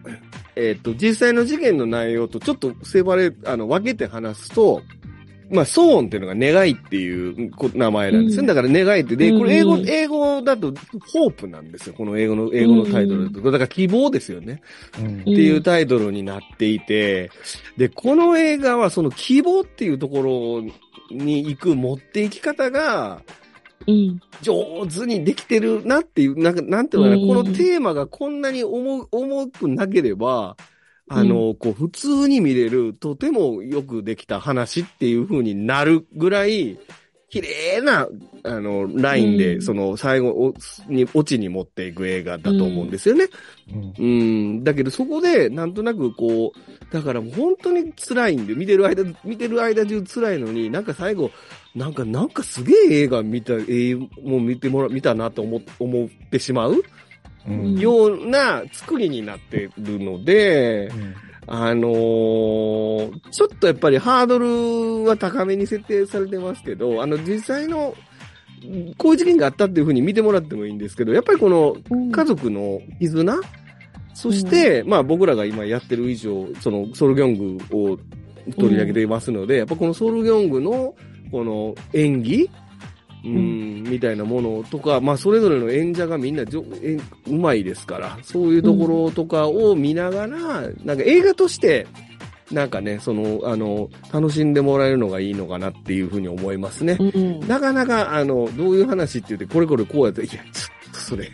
[0.57, 4.83] えっ、と、実際の事件の内容とちょっとセバレ、あの、分けて話すと、
[5.51, 8.41] まあ、ソーンっていうのが願いっていうこ名前なんですよ。
[8.41, 10.73] うんだから願いって、で、これ英語、うん英語だと、
[11.13, 11.95] ホープなんですよ。
[11.95, 13.51] この英語の、英語のタイトルだと。
[13.51, 14.61] だから希望ですよね。
[14.99, 17.31] うんっていうタイトルになっていて、
[17.77, 20.23] で、この映画はその希望っていうとこ
[21.11, 23.23] ろに行く持っていき方が
[23.87, 24.21] うん。
[24.43, 30.57] 上手にできてるなっていう、なんか、なんていうのかな、うんこのテーマがこんなに重重くなければ、
[31.09, 36.79] あの、こう、普通に見れる、とてもよくできた話っていう風になるぐらい、
[37.31, 38.09] 綺麗な、
[38.43, 40.55] あの、ラインで、うんその、最後お
[40.91, 43.27] に、オチに持っていく映画だと思うんですよね。
[43.71, 44.07] うんう
[44.61, 44.65] ん。
[44.65, 51.31] だけどそこで、なんとなくこう、だからもう本当に辛いんで、見てる間、見てる間中辛いのに、なんか最後、
[51.75, 56.83] なんか、なんかすげえ映画見た、えもう見てもら、見たなと思、思ってしまううん
[57.81, 61.15] ような作りになってるので、うん。
[61.51, 67.95] あのーちょっとやっぱりハードルは高めに設定されてますけど、あの、実際の、
[68.99, 72.13] こういう事件があったっていうふうに見てもらってもいいんですけど、やっぱりこのうん。
[72.13, 73.41] 家族の絆、
[74.15, 77.99] そして、まあ僕らが今やってる以上、そのソルギョングを
[78.59, 80.95] 取り上げていますので、やっぱこのソルギョングの
[81.31, 82.51] この演技
[83.37, 91.87] うん、みたいなものとか、まあそれぞれの演者がみんなじょえうまいですから、そういうところとかを見ながら、なんか映画として、
[92.53, 96.97] なんかね、その、あの、楽しんでもらえるのがいいのかなっていうふうに思いますね。
[96.99, 97.41] うん。
[97.47, 100.41] なかなか、あの、どういう話って言って、これこれこうやって、いや、ちょ
[100.91, 101.29] っとそれ、い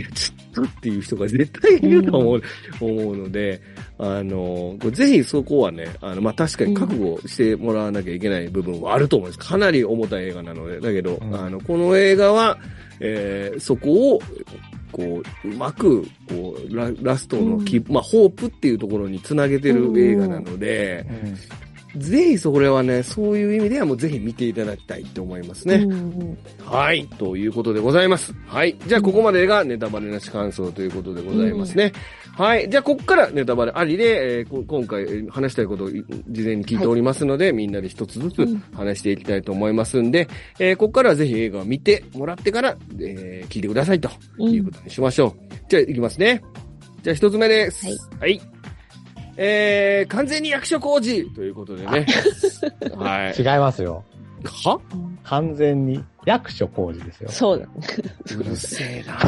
[0.00, 2.42] や、ちょっとっていう人が絶対いると思う、
[2.80, 3.60] 思うので、
[3.98, 9.38] あの、ぜひそこはね、あの、まあ、確かに覚悟してもらわなきゃいけない部分はあると思います。
[9.38, 11.34] かなり重たい映画なので、だけど、うん。
[11.34, 12.58] あの、この映画は、
[13.00, 14.20] えーそこを、
[14.90, 21.06] こう、うまく、こう、ララストのき、まあ、ホープっていうところにつなげてる映画なので、
[21.98, 25.74] ぜひそれはね、そういう意味ではもうぜひ見ていただきたいと思いますね。
[25.76, 27.06] うんはい。
[27.18, 28.34] ということでございます。
[28.46, 28.76] はい。
[28.86, 31.92] じゃあ、ここまでがネタバレなし感想ということでございますね。
[32.36, 32.68] はい。
[32.68, 45.54] じゃあ、ここからネタバレありで、えーこ今回えー話したいことをい事前に聞いておりますので、みんなで一つずつうん話していきたいと思いますんで、えーここからはぜひ映画を見てもらってから、えー聞いてくださいということにしましょう。
[45.68, 46.42] じゃあ、いきますね。
[47.02, 47.86] じゃあ、一つ目です。
[47.86, 47.96] はい。
[48.20, 48.40] はい。
[49.40, 52.06] えー、完全に役所工事ということでね。
[52.96, 53.34] はい。
[53.38, 54.04] 違いますよ。
[54.44, 54.80] は？
[54.92, 57.30] うん完全に役所工事ですよ。
[57.30, 57.72] そうだね。
[58.38, 59.18] うるせえな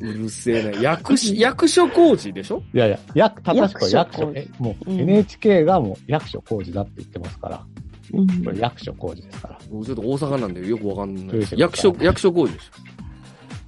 [0.00, 0.80] うるせえな。
[0.80, 2.62] 役し、役所工事でしょ？
[2.72, 7.64] いやいや、役、正しくは役所えもううん NHK がもう役所工事だって言ってますから、
[8.12, 9.58] うんこれ役所工事ですから。
[9.70, 12.70] 僕ちょっと大阪なんでよくわかんない役所、役所工事でし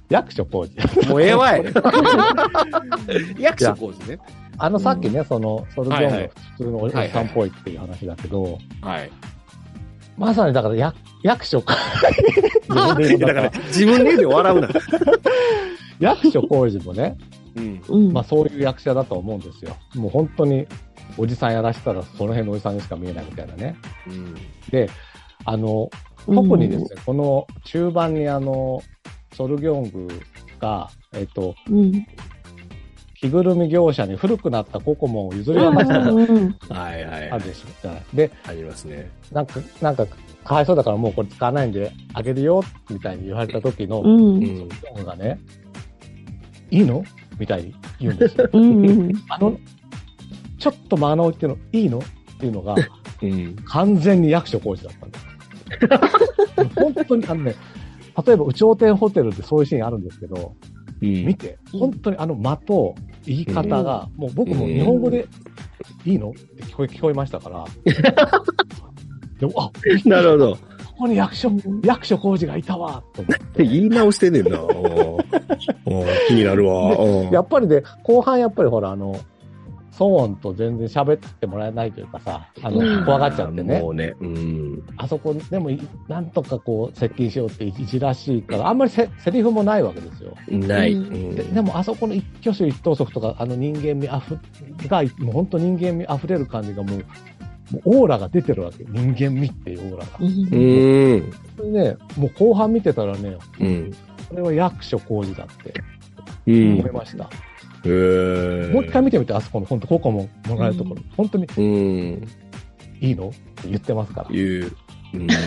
[0.09, 0.73] 役所工事。
[1.05, 1.09] ょ。
[1.09, 1.63] もうええわい。
[3.39, 4.19] 役所工事ね。
[4.57, 9.11] あの、さっきね、その、ソルジョンが普通のおじさんっぽいっていう話だけど、はい。
[10.17, 11.75] まさにだから役、役所か、
[12.99, 14.69] い やだから、自分で言うて笑うな。
[15.99, 17.17] 役所工事もね、
[17.55, 17.81] うん。
[17.87, 18.11] うん。
[18.11, 19.77] まあそういう役者だと思うんですよ。
[19.95, 20.67] もう本当に、
[21.17, 23.75] おじさんやらしたらその辺のおじさんにしか見えないみたいなね。
[24.07, 24.35] うん。
[24.71, 24.89] で、
[25.45, 25.89] あの、
[26.25, 28.81] 特にですね、この中盤にあの、
[29.39, 30.21] ソルギョング
[30.59, 32.05] が、えっと、うん。
[33.21, 38.15] 着ぐるみ業者に古くなったココモンを譲り渡したはいはいあるでしょ。
[38.15, 39.09] で、ありますね。
[39.31, 40.05] なんか、なんか、
[40.43, 44.03] かわいそうだからもうこれ使わないんであげるよ、みたいに言われた時の、う。
[44.03, 45.39] ソルギョングがね、
[46.69, 47.05] いいの？
[47.39, 48.49] みたいに言うんですよ。
[48.51, 49.13] うん。
[49.29, 49.57] あの、
[50.57, 51.99] ちょっと間の置いての、いいの？
[51.99, 52.01] っ
[52.39, 52.75] ていうのが、
[53.21, 53.55] うん。
[53.65, 55.29] 完全に役所工事だったんです。
[56.75, 57.55] 本当にあのね、
[58.25, 60.53] 例えば、有頂天ホテルでそういうシーンあるんですけど、
[61.01, 62.93] うん見て、本当にあの間と
[63.25, 65.27] 言い方が、もう僕も日本語で
[66.05, 66.31] いいの？
[66.31, 67.65] って聞こえ、聞こえましたから。
[69.39, 69.71] でも、あ、
[70.05, 70.55] なるほど。
[70.55, 70.59] こ
[71.03, 71.49] こに役所、
[71.83, 73.63] 役所工事がいたわ、と思って。
[73.63, 74.61] 言い直してんねんな。
[74.61, 75.17] お
[76.27, 76.97] 気になるわ。
[76.97, 79.15] うんやっぱりね、後半やっぱりほら、あの、
[79.99, 83.89] 騒音と全然喋ってもらえないというかさ、あうんの、怖がっちゃってねも。
[83.89, 84.15] うね。
[84.21, 84.83] うん。
[84.95, 90.35] あそこでもい、なんとかこう、接近しようっていじらしいから、あんまりせセリフもないわけですよ。
[90.49, 90.93] ない。
[90.93, 94.39] うんうんででも、あそこの一挙手一投足とか、あの人間味あふ、
[94.87, 96.99] が、もう本当人間味溢れる感じがもう、
[97.73, 98.85] もうオーラが出てるわけ。
[98.87, 100.11] 人間味っていうオーラが。
[100.19, 101.33] うんうーん。
[101.57, 103.91] それね、もう後半見てたらね、うん。
[104.29, 105.73] これは役所工事だって
[106.47, 106.79] うん。
[106.79, 107.25] 思いました。
[107.25, 107.48] へー
[107.87, 112.27] もう一回見てみて、あそこの本当、ここももらえるところ、本当にうん。
[113.01, 113.29] いいの？
[113.29, 114.27] って言ってますから。
[114.31, 114.71] 言う。
[115.13, 115.27] うん。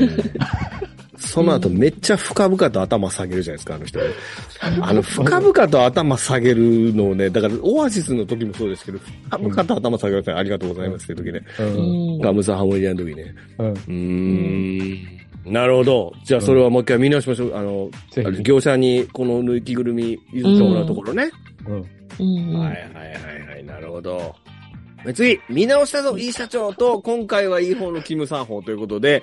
[1.19, 4.01] その後めっちゃ深々と頭下げるじゃないですか、あの人。
[4.81, 8.99] あの、深々と頭下げるのをね、だから、オアシスの時もそうですけど、
[9.31, 11.41] 深々と頭下げるとありがとうございますって時ね。
[11.61, 11.63] う。
[11.63, 13.35] うんんガムサハモリアの時ね。
[13.59, 13.71] うん。
[13.71, 15.53] うーん。
[15.53, 16.13] なるほど。
[16.25, 17.57] じゃあ、それはもう一回見直しましょう。
[17.57, 17.91] あの。
[18.43, 21.31] 業者にこの縫い着ぐるみ譲ってもらうところね。
[21.67, 21.87] うん。
[22.21, 24.35] うんはいはいはいはい、なるほど。
[25.15, 29.23] 次、見直したぞ、いい社長と、今回はいい方のキムさん法ということで、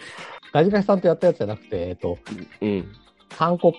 [0.52, 2.18] ガジガジさんとやったやつじゃなくて、えっと、
[2.62, 2.88] うん。
[3.38, 3.74] 韓国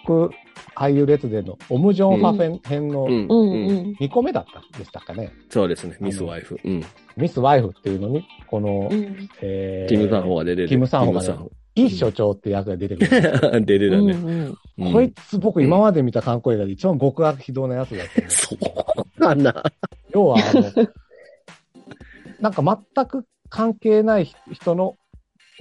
[0.77, 3.09] 俳優列伝のオムジョンファフェン編のうん。
[3.09, 3.69] うんうん。
[3.69, 5.33] うん2個目だったでしたかね。
[5.51, 6.59] そうですね、ミスワイフ。
[6.65, 6.85] うん。
[7.17, 10.69] ミス・ワイフっていうのに、この、うんえーキムさん法が出てる。
[10.69, 11.27] キムさん法がね
[11.75, 13.11] キムイ所長って役が出てくる。
[13.67, 13.99] 出てたね。
[13.99, 18.27] うんうんうんこいつ僕今まで見た韓国映画で一番極悪非道なやつだった、ね。
[18.31, 19.63] そうかな。
[20.11, 20.63] 要は、あの、
[22.41, 24.97] なんか全く関係ない人の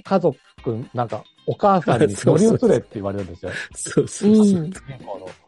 [0.02, 0.38] 家族、
[0.94, 3.52] なんかお母さんに乗り移れって言われるんですよ。
[3.74, 4.70] そうそうそう。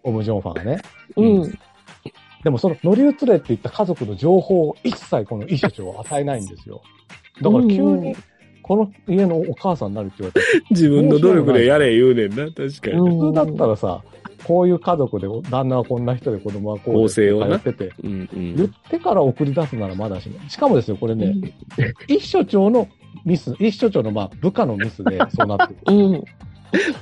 [0.03, 0.83] オム・ジョンファンがね。
[1.17, 1.59] うん
[2.43, 6.83] でもその乗り移れって言った家族の情報を一切このイ所長は与えないんですよ。
[7.41, 8.17] だから急に
[8.63, 12.93] この家のお母さんになるって言われたら、自分の努力でやれ言うねんな、確かに。
[12.95, 14.03] うん普通だったらさ、
[14.45, 20.39] こういう家族で旦那はこんな人で子供はこうで構成をな通ってて、うんうん言ってから送り出すならまだしも。
[20.49, 21.35] しかもですよ、これね、
[22.09, 22.89] 一所長の
[23.25, 25.97] ミス、一所長のまあ部下のミスで そうなってる。
[25.97, 26.25] うん。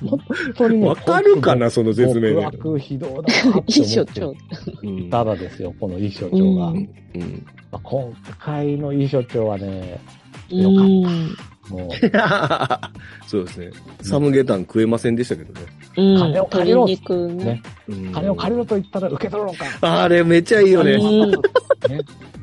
[0.09, 0.21] 本
[0.57, 2.59] 当にね、わかるかな、その説明極で。
[2.59, 3.73] 悪非道だなって思って。
[3.81, 4.35] いい所長。
[4.83, 6.67] うんただですよ、この一所長が。
[6.69, 10.01] うんうんまあ今回の一所長はね、
[10.51, 11.37] うん。
[11.71, 11.91] もう、
[13.29, 13.71] そうですね。
[14.03, 15.67] サムゲタン食えませんでしたけどね。
[15.97, 16.19] うん。
[16.19, 16.87] 金を借りろ
[18.13, 20.03] 金を借りろと言ったら受け取るのか。
[20.03, 20.99] あれめっちゃいいよね。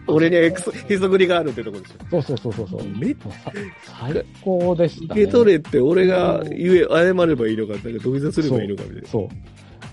[0.08, 0.72] 俺にへそ
[1.10, 2.22] くりがあるってとこでしょ。
[2.22, 2.98] そうそうそうそうそう。
[2.98, 3.52] めっもうさ
[4.00, 5.22] 最高でした、ね。
[5.22, 9.08] 受け取れって俺が言え、謝ればいいのか、なんか土下座すればいいのかみたいな。
[9.08, 9.28] そう。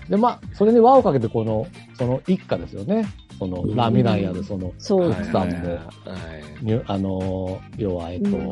[0.09, 3.05] で、まあ、それに輪をかけて、この、その一家ですよね。
[3.39, 5.09] その、ラミナンやる、その、そう。
[5.09, 5.81] はい奥さんも、は
[6.61, 6.65] い。
[6.65, 8.51] にあのー、要は、えっと、うん。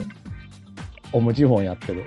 [1.13, 2.05] オムジフォンやってる、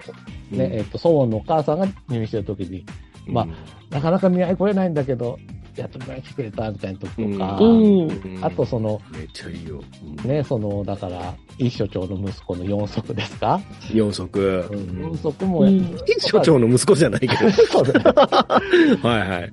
[0.50, 2.84] ね、えっと、ソウォンのお母さんが入院してる時に、
[3.26, 3.46] まあ
[3.90, 5.38] なかなか見合い来れないんだけど、
[5.76, 8.38] やっと見てくれたみたいな時とか、うん。
[8.42, 9.82] あとその、めっちゃいいよ。
[10.22, 13.60] うんね、その、だから、一所長の息子の四足ですか、
[13.92, 14.66] 四足。
[14.70, 17.50] うん、四足も、うん一所長の息子じゃないけど。
[17.50, 18.04] そうだね
[19.02, 19.52] はいはい。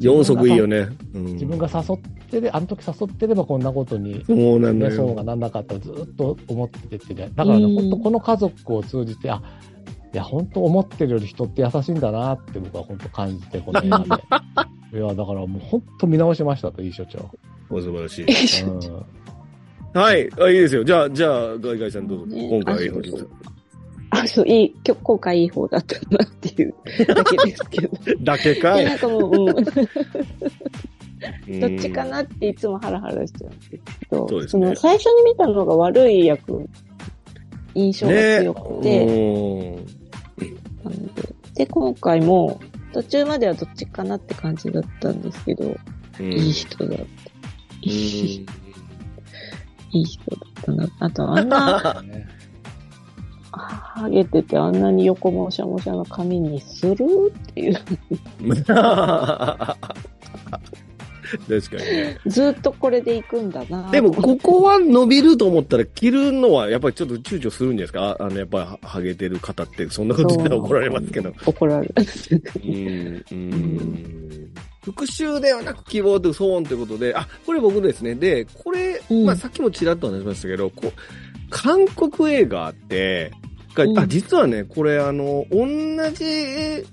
[0.00, 0.88] 四足いいよね。
[1.14, 1.98] うん自分が誘っ
[2.30, 5.14] てで、あの時誘ってればこんなことに、そうなんだね、そうよ。
[5.14, 7.30] がなんなかったらずっと思っててね。
[7.34, 9.42] だからね、うん本当この家族を通じて、あ、
[10.12, 14.06] いや、本当思ってるより人って優しいんだなって僕は本当感じて、この映画で。
[14.98, 17.30] いや、だからもう本当見直しましたと、いい所長。
[17.70, 18.62] お素晴らしい。
[18.64, 20.00] うん。
[20.00, 20.28] はい。
[20.38, 20.84] あ、いいですよ。
[20.84, 22.26] じゃあ、じゃあ、ガイガイさんどうぞ。
[22.26, 23.28] ね今回はいい方にあそうそう
[24.10, 26.74] あ、そう、いい、今日、今回いい方だったなっていう
[27.06, 27.90] だけですけど。
[28.20, 29.52] だけかで、いなんかもう、うん、ど
[31.68, 36.68] どっちかなっていつもハラハラしちゃうんですけど、そうですねの最初に見たのが悪い役、
[37.74, 40.01] 印象が強くて、ね
[40.84, 42.60] なので、で、今回も、
[42.92, 45.76] 途中まではどっちかなって感じだったんですけど、
[46.20, 47.04] うんいい人だって。
[47.86, 47.88] うん
[49.94, 50.88] いい人だったな。
[51.00, 52.26] あと、あんな、ね
[53.52, 57.76] ハゲててあんなに横もしゃもしゃの髪にするっていう。
[61.48, 62.18] 確かにね。
[62.26, 63.90] ずっとこれで行くんだな。
[63.90, 68.02] でも、ここは伸びると思ったら、着るのはやっぱりちょっと躊躇するんじゃないですか？
[68.20, 71.32] ああの、やっぱり、ハゲてる方って、そんなこと言ったら怒られますけど。
[71.46, 71.94] 怒られる。
[72.64, 73.24] うん。
[73.30, 74.48] うん。
[74.84, 78.14] 復讐ではなく希望とそうということで、あ、これ僕ですね。
[78.16, 80.92] で、これ、うんまあさっきもちらっと話しましたけど、こう、
[81.50, 83.30] 韓国映画って、
[83.74, 85.66] がうんあ、実はね、これあの、同
[86.10, 86.84] じ、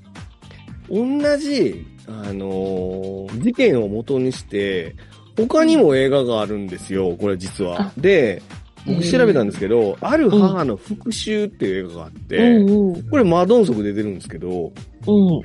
[0.89, 4.95] 同じ、あのー事件を元にして、
[5.37, 7.91] 他にも映画があるんですよ、これ実はあ。
[7.97, 8.41] で、
[8.85, 12.65] 僕調べたんですけど、ある母の復讐っていう映画があって。
[13.09, 14.71] これマドンソクで出てるんですけど、うん。
[15.05, 15.43] こ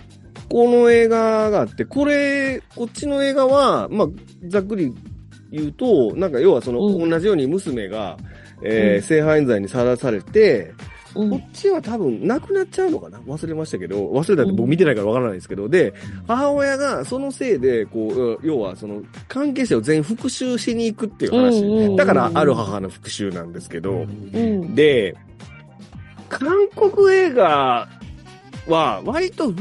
[0.52, 4.08] の映画があって、これ、こっちの映画は、まあ、
[4.48, 4.92] ざっくり
[5.50, 8.16] 言うと、なんか要はその、うん同じように娘が、
[8.62, 10.72] えーうん性犯罪にさらされて、
[11.14, 11.30] うん。
[11.30, 13.18] こっちは多分亡くなっちゃうのかな？
[13.20, 15.94] 忘れましたけど、忘れたって僕見てないからわからないですけど、で、
[16.26, 21.62] 母親がそのせいで、こう、要はその、関係者を全員復讐しに行くっていう話。
[21.62, 21.96] うんうんうん。
[21.96, 24.74] だから、ある母の復讐なんですけど、うん。
[24.74, 25.16] で、
[26.28, 27.88] 韓国映画
[28.66, 29.52] は割と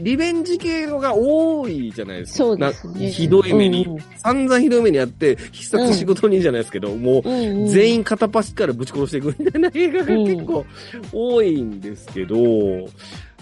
[0.00, 2.36] リベンジ系のが多いじゃないですか。
[2.38, 3.04] そうですね。
[3.06, 10.64] なひどい目に、うん散々ひどい目にあって、必殺仕事人じゃないですけど、もううんうん全員片っ端からぶち殺していくみたいな映画が結構
[11.12, 12.36] 多いんですけど、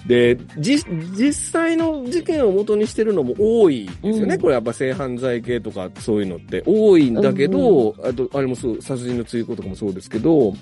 [0.07, 0.77] で、じ、
[1.13, 4.35] 実際の事件を元にしてるのも多いですよね。
[4.37, 10.55] うんこれやっぱ性犯罪系とかそういうのって多いんだけど、あと、あれもそう、殺人の追行とかもそうですけど、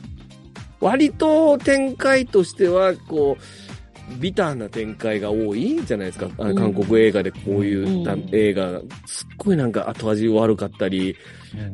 [0.81, 3.68] 割と展開としては、こう、
[4.21, 6.29] ビターな展開が多いじゃないですか。
[6.39, 11.17] あのうん韓国映画でこういうだ、うん映画が、すっごいなんか後味悪かったり、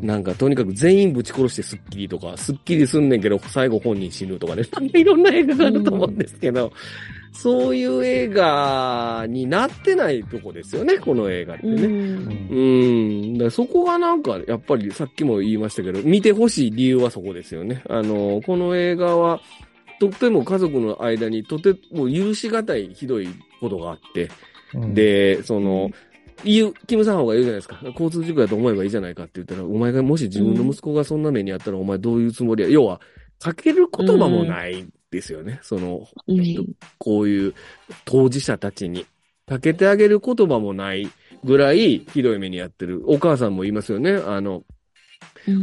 [0.03, 4.63] うんなんかとにかく全員ぶち殺してスッキリとか、スッキリすんねんけど、最後本人死ぬとかね、
[4.95, 6.73] いろんな映画があると思うんですけど、
[7.35, 11.87] そういう映画になってないとこですよね、この映画ってうね。
[11.89, 13.39] んうん。
[13.39, 17.83] だそこがなんか、やっぱりさっきも言いましたけど、見てほしい理由はそこですよね。
[17.89, 19.41] あの、この映画は、
[20.01, 23.29] とっても家族の間にとても許しがたいひどい
[23.61, 24.31] ことがあって、
[24.75, 25.91] うん、で、その、
[26.43, 27.81] 言う、キム・サンホが言うじゃないですか。
[27.85, 32.69] 交通事故やと思えばいいじゃないかって言ったら、お前がもし自分の息子がそんな目にあったら、お前どういうつもりや。
[32.69, 33.01] 要は、
[33.39, 35.61] かける言葉もないですよね。
[35.63, 36.67] その、うん
[36.99, 37.55] こういう
[38.05, 39.07] 当事者たちに。
[39.47, 41.07] かけてあげる言葉もない
[41.45, 43.03] ぐらいひどい目にやってる。
[43.07, 44.13] お母さんも言いますよね。
[44.13, 44.65] あの、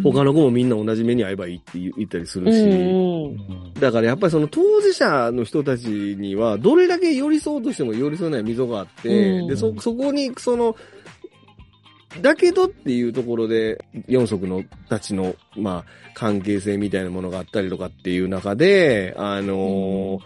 [0.03, 2.59] 他の子もみんな同じ目に遭えばいいって言ったりするし。
[2.59, 9.47] うんだからやっぱりその当事者の人たちには、どれだけ寄り添おうとしても寄り添えない溝があって、うん。
[9.47, 10.75] で、そ、そこに、その、
[12.21, 20.21] だけどっていうところで、四足のたちの、まあ、関係性みたいなものがあったりとかっていう中で、あのー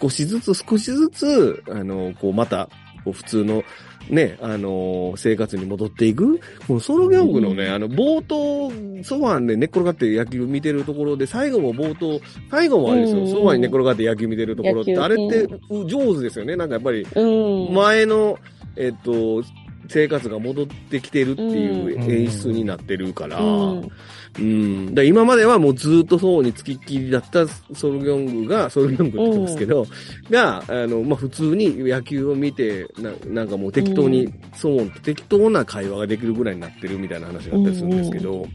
[0.00, 2.68] 少しずつ少しずつ、あのーこう、また、
[3.04, 3.62] こう普通の、
[4.10, 6.38] ね、あのー生活に戻っていく。
[6.66, 8.70] このソロギャングのね、うんあの、冒頭、
[9.02, 16.56] ソファーで寝っ転がって野球見てるところで、最後も冒頭、最後もあれですよ、うんソファーに寝っ転がって野球見てるところって、あれってう上手ですよね。
[16.56, 17.74] なんかやっぱり、うん。
[17.74, 18.38] 前の、
[18.76, 19.42] えっと、
[19.88, 22.10] 生活が戻ってきてるっていううん。
[22.10, 23.90] 演出になってるから、うん。
[24.38, 24.94] うん。
[24.94, 29.86] だ今まではもうずっとそうに付きっきりだったソルギョングが、ソルギョングって言うんですけど、
[30.30, 38.46] が、あの、まあ、普通に野球を見て、ななんかもう適当に、そう、適当な会話ができるぐらいになってるみたいな話があったりするんですけど、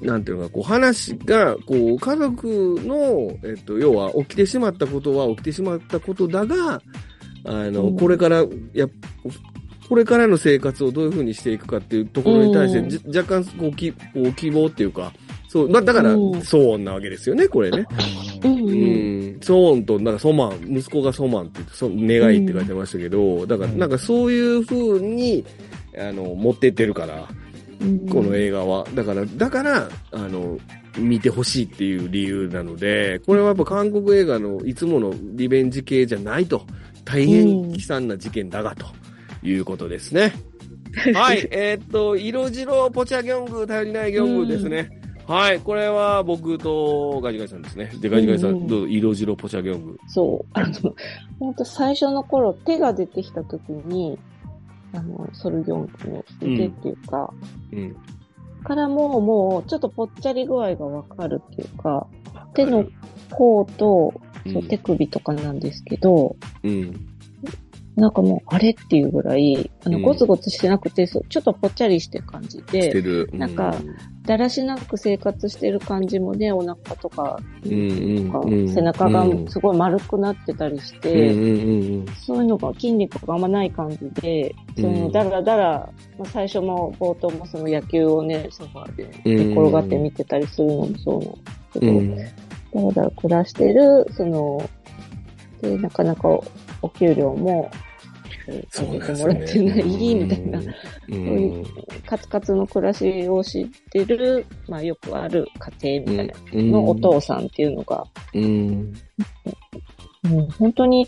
[0.00, 6.82] なんていうのか、こう話が、こう、家族の、えっと、要は起きてしまったことは起きてしまったことだが、
[7.44, 7.96] あの、うん。
[7.96, 8.86] これから、や、
[9.88, 15.12] これからの生活をどういうふうにしていくかっていうところに対して、若干こうきこう希望っていうか、
[15.54, 16.42] そう、だだから、うん。
[16.42, 17.86] そうなわけですよね、これね。
[18.42, 23.78] う うんん、ソーンと、なんかソマン、息子がソマンって言って、そ願いって書いてましたけど、だから、うん。
[23.78, 25.44] なんかそういう風に、
[25.96, 27.28] あの、持ってってるから、
[28.10, 28.84] この映画は。
[28.96, 30.58] だから、だから、あの、
[30.98, 36.62] 見てほしいっていう理由なので、これはやっぱ韓国映画のいつものリベンジ系じゃないと、
[37.04, 38.86] 大変悲惨な事件だが、と
[39.44, 40.32] いうことですね。
[41.14, 45.00] はい、えーっと、色白ポチャギョング、頼りないギョングですね。
[45.26, 47.90] はい、これは僕とガジガジさんですね。
[48.00, 49.98] で、ガジガジさん、うんどうぞ、色白ポチャギョング。
[50.06, 50.46] そう。
[50.52, 50.94] あの、
[51.40, 54.18] 本当最初の頃、手が出てきた時に、
[54.92, 57.32] あの、ソルギョンクの腕っていうか、
[57.72, 57.96] うん。
[58.62, 62.06] からもう、もう、ちょっとぽっちゃり具合がわかるっていうか、
[62.54, 62.84] 手の
[63.30, 64.12] 甲と、
[64.52, 67.13] そう手首とかなんですけど、うん。
[67.96, 70.02] なんかもう、あれっていうぐらい、あの、うん。
[70.02, 73.30] ゴツゴツしてなくて、そうちょっとぽっちゃりしてる感じしてで、る。
[73.32, 73.74] なんか
[74.26, 79.48] だらしなく生活してる感じもね、お腹とか、うん、かうん、背中がうん。
[79.48, 81.00] すごい丸くなってたりしうん、
[82.06, 85.00] て、そういうのが筋肉があんまない感じで、そうん。
[85.02, 92.16] のだらだら、まあ、最初も冒頭もその野球をね、ソファーでうん寝転がって見てたりするのもそうなんですけど、うん。
[92.16, 92.22] だ
[92.82, 94.68] らだら暮らしてる、その、
[95.62, 96.28] で、なかなか
[96.84, 97.70] おお給料も、
[98.46, 101.66] えーそうですよねもらってない、みたいな、うそういん。
[102.06, 105.46] カツカツの暮らしを知ってる、まあよくある
[105.80, 108.92] 家庭みたいな、うんのお父さんっていうのが、うん。
[110.24, 111.06] もう本当に、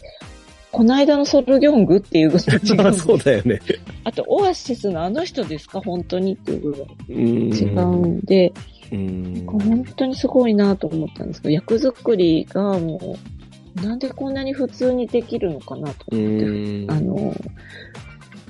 [0.73, 2.93] この間のソルギョングっていうぐらい。
[2.95, 3.61] そうだよね。
[4.05, 7.55] あと、オアシスのあの人ですか本当にっていうぐらいうん。
[7.55, 8.53] 違うんで、
[8.93, 9.47] うん。
[9.47, 13.36] 本当にすごいなと思ったんですけど、役作りがもう、
[13.83, 16.47] なんでこんなに普通にできるのかなとう思って、
[16.87, 16.91] ん。
[16.91, 17.35] あの、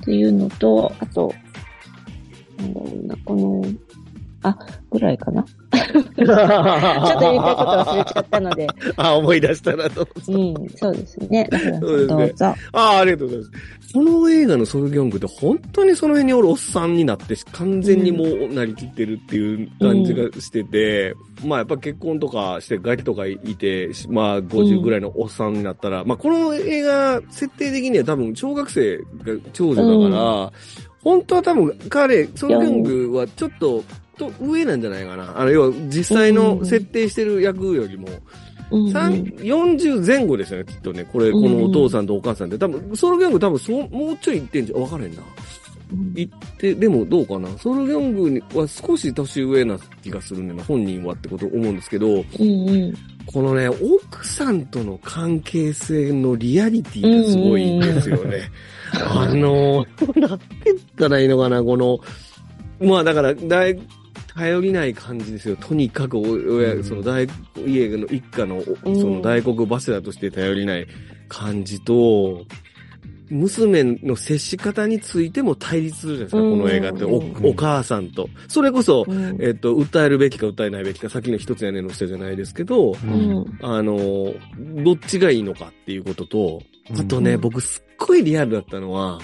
[0.01, 1.33] っていうのと、あと、
[2.57, 3.63] なんだろうな、この、
[4.43, 4.57] あ、
[4.89, 5.45] ぐらいかな。
[5.71, 8.67] ちょっと言いたいこと忘れちゃったので。
[8.97, 10.07] あ、思い出したなと。
[10.27, 11.47] うん、そうですね。
[11.51, 12.45] そうですねんどうぞ。
[12.45, 13.51] ああ、ありがとうございます。
[13.93, 21.15] この映画のソルギョングって本当にその辺におるおっさんになって、完全にもうなりきってるっていう感じがしてて、
[21.45, 29.03] まあやっぱ結婚とかしてガキとかいて、まあ50ぐらいのおっさんになったら、まあこの映画、設定的には多分小学生が
[29.53, 30.51] 長女だから、
[31.03, 33.83] 本当は多分彼、ソルギョングはちょっと、
[34.17, 35.39] と上なんじゃないかな。
[35.39, 38.21] あの、要は実際の設定してる役よりも、うん
[38.91, 41.05] 三40前後ですよね、きっとね。
[41.05, 42.57] これ、このお父さんとお母さんって。
[42.57, 44.81] 多分、ソロギョング多分そう、もうちょい行ってんじゃん。
[44.81, 45.21] わからへんな。
[46.15, 47.47] 行って、でもどうかな。
[47.57, 50.63] ソロギョングには少し年上な気がするねんな。
[50.63, 52.93] 本人はってこと思うんですけど、うんうん。
[53.25, 58.49] このね、奥さんとの関係性のリアリティがすごいんですよね。
[58.93, 61.99] あの、 なんて言ったらいいのかな、この、
[62.85, 63.79] まあだから、大、
[64.37, 65.55] 頼りない感じですよ。
[65.55, 67.27] とにかくお、親、その大、
[67.65, 70.87] 家の一家の、うんその大黒柱として頼りない
[71.27, 72.45] 感じと、
[73.29, 77.05] 娘の接し方についても対立するじゃないですか、うんこの映画って。
[77.05, 78.29] おうんお母さんと。
[78.47, 83.59] それこそ、うんえっと、訴えるべきか訴えないべきか、さっきの一つ屋根の下じゃないですけど、ううん。
[83.61, 84.33] あの、
[84.83, 86.61] どっちがいいのかっていうことと、
[86.91, 89.19] あとね、うん僕すっごいリアルだったのは、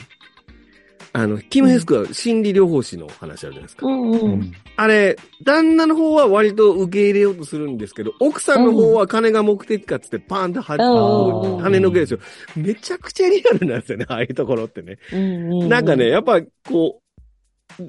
[1.16, 3.86] あの、キム・ヘスクは心理療法士の話あるじゃないですか。
[3.86, 4.52] うんううんん。
[4.76, 12.20] あれ、旦那の方は割と受け入れようとするんですけど、奥さんの方は金が目的かっつってパーンとは、うん跳ねのけですよ。
[12.56, 14.98] めちゃくちゃリアルなんですよね、ああいうところってね。
[15.12, 15.70] うん。
[15.70, 17.04] なんかね、、やっぱこう、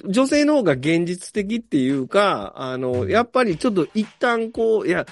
[0.06, 5.06] 女性の方が現実的っていうか、あの、やっぱりちょっと一旦こう、いや、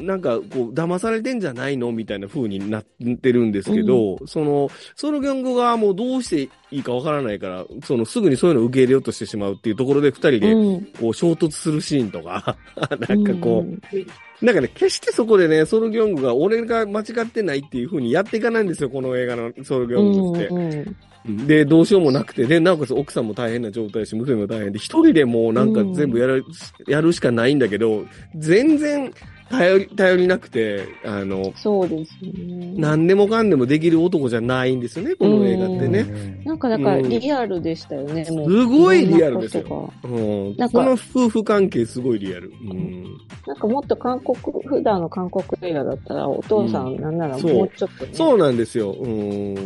[0.00, 1.92] なんかこう、騙されてんじゃないの？
[1.92, 2.84] みたいな風になっ
[3.20, 6.42] てるんですけど、その、ソロギョング側もどうして
[6.72, 10.84] いいかわからないから、そのすぐにそういうのを受け入れようとしてしまうっていうところで二人で、うん。
[11.00, 12.56] こう、衝突するシーンとか、
[13.08, 20.48] なんかこう、なんかね、決してそこでね、ソロギョングが俺が間違ってないっていう風にやっていかないんですよ、この映画のソロギョングって。
[20.48, 26.44] うんうんで、どうしようもなくて、で、なおかつ奥さんも大変な状態だし、娘も大変で、一人でもうなんか全部やる、
[26.86, 28.04] やるしかないんだけど、
[28.36, 29.10] 全然
[29.58, 32.74] 頼り、頼りなくて、あの、そうですね。
[32.76, 36.42] 何でもかんでもできる男じゃないんですよね、この映画ってね。
[36.44, 38.50] なんかだからリアルでしたよね、もう。
[38.50, 40.56] すごいリアルですよんなん。
[40.56, 42.52] なんかこの夫婦関係すごいリアル。
[42.70, 43.04] うん。
[43.46, 48.92] なんかもっと韓国、普段の韓国映画だったら、お父さんなんならもうちょっとね、そうなんですよ。
[48.92, 49.08] う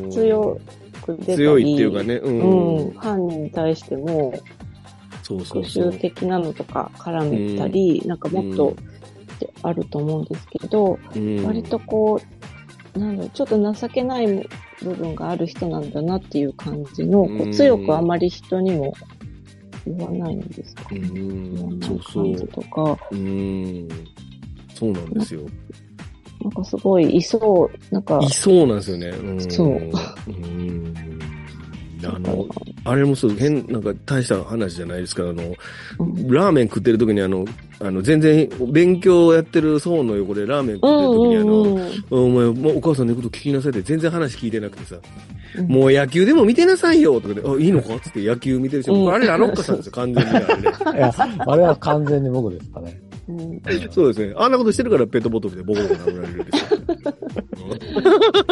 [0.07, 0.11] ん。
[0.11, 0.59] 強
[1.03, 2.14] く出たり強いっていうかね。
[2.16, 2.28] う。
[2.28, 4.34] うんん、犯人に対しても、
[5.22, 5.99] そうそう復そう讐。
[5.99, 8.74] 的なのとか絡めたり、なんかもっと
[9.62, 12.20] あると思うんですけど、うん割とこ
[12.95, 14.26] う、なんだろう、ちょっと情けない
[14.82, 18.93] 部分がある人なんだなっていう感じの、こう強くあまり人にも
[19.86, 20.84] 言わないんですか？
[20.91, 21.01] うね。
[21.01, 22.47] いろんそうそう感じ。
[22.47, 23.89] とか、うん。
[24.74, 25.41] そうなんですよ。
[26.43, 29.09] なんかすごいいそう、なんかい、そうなんですよね。
[29.09, 30.95] うん、そううん。
[32.05, 32.47] あの、
[32.91, 35.43] あれもそう、変、なんか大した話じゃないですから、あの、
[35.99, 37.45] うんラーメン食ってる時にあの、
[37.80, 45.03] あの、全然勉強やってるソーンの横でラーメン食ってる時にあの、お前、もうお母さんの言うこと聞きなさいって全然話聞いてなくてさ、うん
[45.66, 50.62] もう野球でも見てなさいよとかで、あ、いいのかつって野球見てるし、うんこれあれラロッカさんですよ、完全にあれね。
[50.62, 50.64] い
[51.01, 51.14] や、
[51.47, 53.01] あれは完全に僕ですかね。
[53.28, 53.61] うん
[53.91, 54.34] そうですね。
[54.36, 56.78] あんなことしてるからペットボトルでボコボコ殴られるんですよ。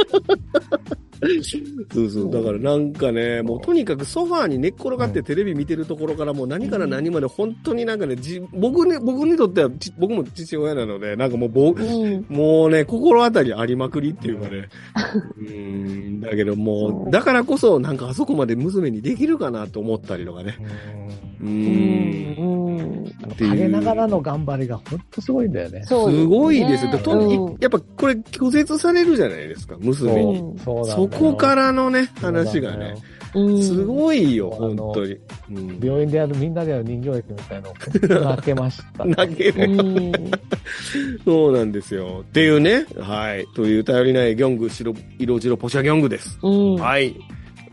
[1.93, 2.31] そうそう。
[2.31, 14.69] だからなんかね、もうとにかくソファーに寝っ転がってテレビ見てるところからもう何から何まで本当になんかね、じ僕ね、僕にとってはち僕も父親なので、なんかもう僕、うんもうね、心当たりありまくりっていうかね。
[15.39, 20.59] うーん、だけどもう、だからこそなんかあそこまで娘にできるかなと思ったりとかね。
[21.41, 22.39] うー。
[22.39, 25.85] うんんっていう陰ながらの頑張りが本当すごいんだよね。
[25.85, 26.93] そうですすごいですよ。
[26.93, 30.39] ねとにうんやっぱこれ拒絶されるじゃないですか、娘に。
[30.39, 32.95] うんそそこからのね、話がね、
[33.35, 35.17] うんすごいよ、本当に。
[35.51, 37.69] うん病院でやるみんなでやる人形劇みたいな
[38.17, 39.05] のを 泣けました。
[39.05, 39.71] 泣ける。
[39.71, 40.13] うん
[41.25, 42.23] そうなんですよ。
[42.23, 43.47] っていうね、はい。
[43.55, 46.39] という頼りないギョング、白色白ポシャギョングです。
[46.43, 47.15] うんはい。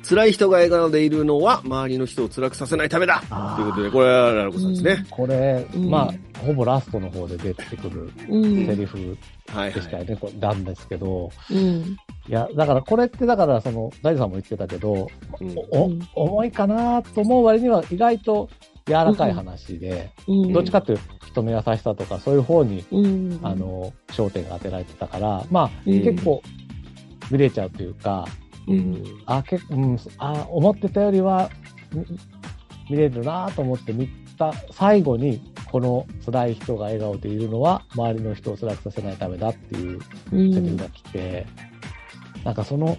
[0.03, 3.23] 辛い人が笑顔でいるのは、周りの人を辛くさせないためだ。
[3.55, 5.05] ということで、これはラルコさんですね。
[5.09, 5.89] これ、うん。
[5.89, 8.65] まあ、ほぼラストの方で出てくるうん。
[8.65, 9.17] セリフ。
[9.73, 11.57] でしたよね、これなんですけど、うん。
[11.57, 11.97] い
[12.27, 15.07] や、だからこれってだから、その、大地さんも言ってたけど、
[15.39, 15.99] うん。
[16.15, 18.49] 重いかなと思う割には意外と
[18.87, 20.53] 柔らかい話で、うん。
[20.53, 23.39] どっちかっていうと人の優しさとかそういう方に、うん。
[23.41, 26.03] あの、焦点が当てられてたから、まあ、うん。
[26.03, 26.41] 結構
[27.31, 28.27] 見れちゃうというか、
[28.67, 29.03] うん。
[29.25, 31.49] あ、結構、うん、あ、思ってたよりは、
[31.93, 32.05] み
[32.89, 34.07] 見れるなと思って見
[34.37, 35.41] た最後に、
[35.71, 39.99] この辛い人が笑顔でいるのは、周りの人を辛くさせないためだっていう
[40.31, 40.53] うん。
[40.53, 41.45] セリフが来て、
[42.43, 42.97] なんかその、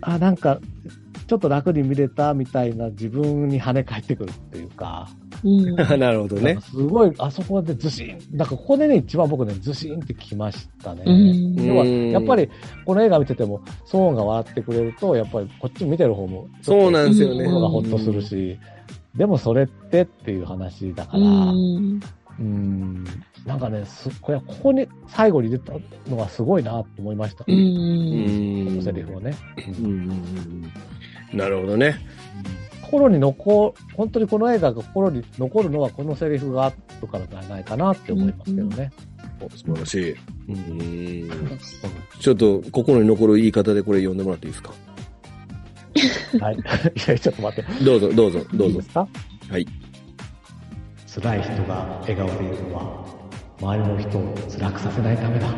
[0.00, 0.60] あ、なんか、
[1.26, 5.08] ちょっと楽に見れたみたいな自分に跳ね返ってくるっていうか、
[5.44, 6.58] うん なるほどね。
[6.60, 11.02] すごい、あそこでずしん、なんかここでね、一番僕ね、ずしんってきましたね。
[11.06, 12.48] うん要は、うんやっぱり、
[12.84, 17.44] この映画見てても、ソーンが笑ってくれると、やっぱりこっち見てる方も、そうなんですよね。
[17.44, 18.56] 心がほっとするし、
[19.16, 21.22] でもそれってっていう話だから、う
[22.38, 23.04] うん、ん
[23.44, 25.72] なんかね、すこれここに最後に出た
[26.08, 27.44] のがすごいなと思いました。
[27.46, 27.52] う。
[27.52, 29.34] うんんこのセリフをね。
[29.80, 30.72] うん
[31.32, 31.96] なるほどね。
[32.92, 38.92] 心に残、本当にこの映画が心に残るのはこのセリフがあるからじゃないかなって思いますけどね。
[39.40, 40.16] お素晴らしい。
[40.48, 41.58] うん
[42.20, 44.74] ちょっと心に残る言い方でこれ読んでもらっていいですか？
[46.38, 46.54] はい。
[46.54, 46.58] い
[47.08, 47.84] や、ちょっと待って。
[47.84, 48.82] どうぞ、どうぞ、どぞいういで。
[48.82, 49.08] すか？
[49.48, 49.66] はい。
[51.06, 53.06] 辛い人が笑顔でいるのは、
[53.58, 55.48] 周りの人を辛くさせないためだ。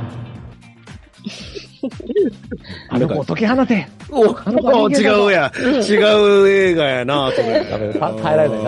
[2.89, 5.53] あの子を解き放ておあの子は人間だぞ違うや。
[5.57, 7.65] 違う映画やな、それ。
[7.65, 8.61] ダメだた耐えられない。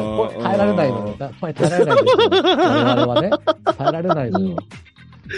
[0.43, 1.17] 耐えられないのよ。
[1.19, 2.29] 耐えられないんですよ。
[2.31, 3.31] 我々はね。
[3.65, 4.57] 耐えられないのよ。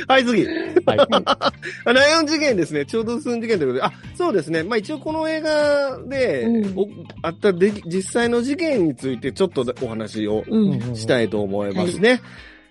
[0.07, 0.47] はい、次。
[0.47, 0.53] は
[0.95, 0.99] い。
[1.25, 1.53] あ
[1.93, 2.85] ライオン事件ですね。
[2.85, 3.83] ちょうど寸事件ということで。
[3.83, 4.63] あ、そうですね。
[4.63, 6.89] まあ一応この映画で、うんお
[7.23, 10.95] あったで実際の事件についてちょっとお話をうん。
[10.95, 12.21] したいと思いますね。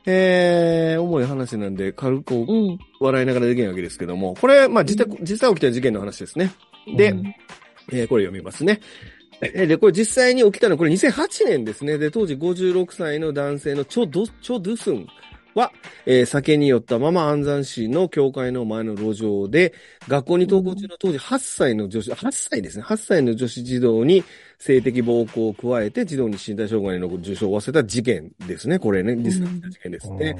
[0.09, 2.79] えー、重い話なんで軽くうん。
[3.01, 6.53] 笑いながらできるわけですけども、これ、まあ実際、実際起きた事件の話ですね。
[6.95, 7.35] で、うん
[7.91, 8.79] えーこれ読みますね。
[9.41, 11.97] えーで、これ実際に起きたのは、これ2008年ですね。
[11.97, 15.07] で、当時56歳の男性のチョド、チョドゥスン
[15.57, 15.73] は、
[16.05, 19.73] えー酒に酔ったまま安山市の教会の前の路上で、
[20.07, 22.83] 学校に登校中の当時8歳の女子、8歳ですね。
[22.83, 24.23] 8歳の女子児童に
[24.59, 28.79] 性的暴行を加えて、児童に身体障害の重傷を負わせた事件ですね。
[28.79, 30.35] これね、実際に起きた事件ですね。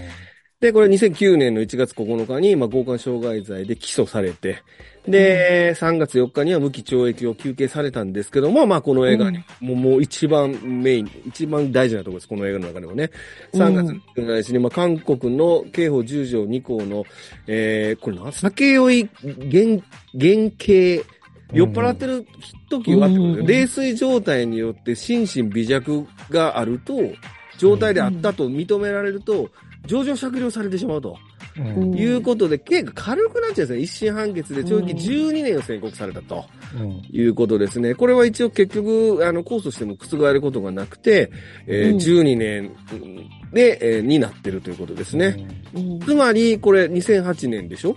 [0.59, 4.63] で、これ2009年の1月9日に、まあ、強姦傷害罪で起訴されて、
[5.07, 13.09] で、3月4日には無期懲役を求刑されたんですけども、まあ、この映画に、もうもう一番メイン、一番大事なところです、この映画の中でもね。
[13.53, 17.05] 3月17日に、まあ、韓国の刑法10条2項の、
[17.47, 19.81] えー、これな、酒酔い、減、
[20.13, 21.05] 減刑、
[21.53, 22.25] 酔っ払ってる
[22.69, 26.95] 時はってことで、うん泥酔状態によって心身微弱があると、
[27.57, 29.49] 状態であったと認められると、
[29.85, 31.17] 上場酌量されてしまうと
[31.61, 33.79] いうことで、刑が軽くなっちゃうんですね。
[33.79, 36.45] 一審判決で懲役12年を宣告されたと
[36.79, 37.95] うんいうことですね。
[37.95, 41.31] これは一応結局、あの、控訴しても覆ることがなくて、
[41.65, 42.71] えーうん12年
[43.53, 45.47] で、えーになってるということですね。
[45.73, 47.95] うんつまり、これ2008年でしょ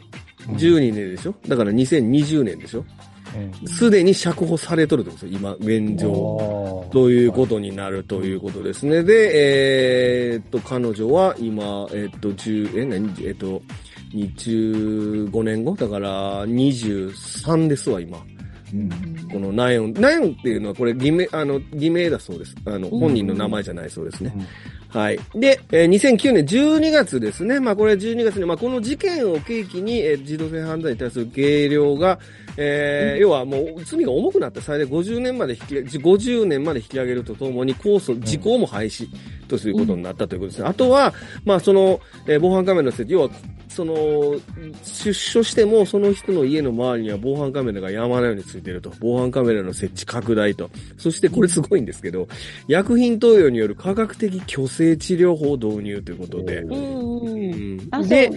[0.49, 1.35] ?12 年でしょ？
[1.49, 2.81] だから2020年でしょ？
[2.81, 2.87] うん
[3.67, 6.89] すでに釈放されとるってことですよ、今、現状。
[6.93, 9.03] ということになるということですね。
[9.03, 13.63] で、えーっと、彼女は今、えーっと、10、え、何、えーっと、
[14.13, 15.75] 25年後？
[15.77, 18.19] だから、23ですわ、今。
[19.33, 22.55] このナヨン、ナヨンっていうのはこれ偽名、あの、偽名だそうです。
[22.67, 24.33] あの、本人の名前じゃないそうですね。
[24.89, 25.19] はい。
[25.35, 27.61] で、えー2009年12月ですね。
[27.61, 32.19] まあこれ12月に、まあこの事件を契機に、えー児童性犯罪に対する軽量が、
[32.57, 39.09] えー要はもう罪が重くなった最大50年まで引き上げ、50年まで引き上げるとともに控訴、時効も廃止
[39.49, 40.69] とすることになったということですね。
[40.69, 41.13] あとは、
[41.45, 43.31] まあその、えー防犯カメラの設置、要は、
[43.81, 44.39] その、
[44.85, 48.93] 出所してもその人の家の周りには防犯カメラが山のようについていると。
[49.01, 50.71] 防犯カメラの設置拡大と。
[50.99, 52.29] そしてこれすごいんですけど、
[52.69, 56.59] 薬品投与による科学的虚勢治療法導入ということで。
[56.59, 58.31] うんで。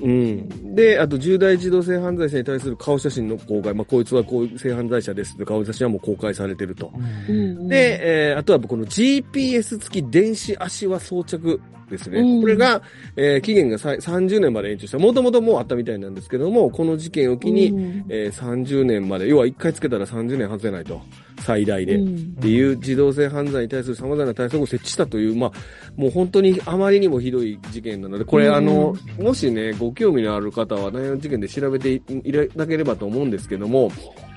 [0.00, 0.74] うん。
[0.76, 3.74] で、あと重大児童性犯罪者に対する顔写真の公開。
[3.74, 6.92] まあ、こいつはこういう性犯罪者ですって顔写真はもう公開されてると。
[7.28, 11.60] うんで、えーあとはこの GPS 付き電子足輪装着
[11.90, 12.20] ですね。
[12.20, 12.80] うんこれが、
[13.16, 14.98] えー期限がさ30年まで延長した。
[14.98, 21.00] もともともうあったみたいなんですけども、この事件を機に、うんえー30年まで、要は1回つけたら30年外せないと。
[21.40, 21.96] 最大で。
[21.96, 25.52] うんっていう児童性犯罪に対する様々な対策を設置したという、まあ、
[25.94, 33.92] もう本当にあまりにもひどい事件なので、これ、うんあの、もしね、ご興味のある方は、内容事件で調べていただければと思うんですけども、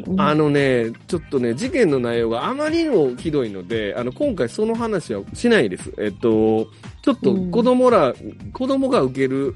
[0.06, 5.94] うんあのね、ちょっとね、事件の内容があまりにもひどいので、あの、今回その話はしないです。
[5.98, 6.68] えっと、
[7.02, 8.14] ちょっと子供ら、
[8.52, 9.56] 子供が受ける、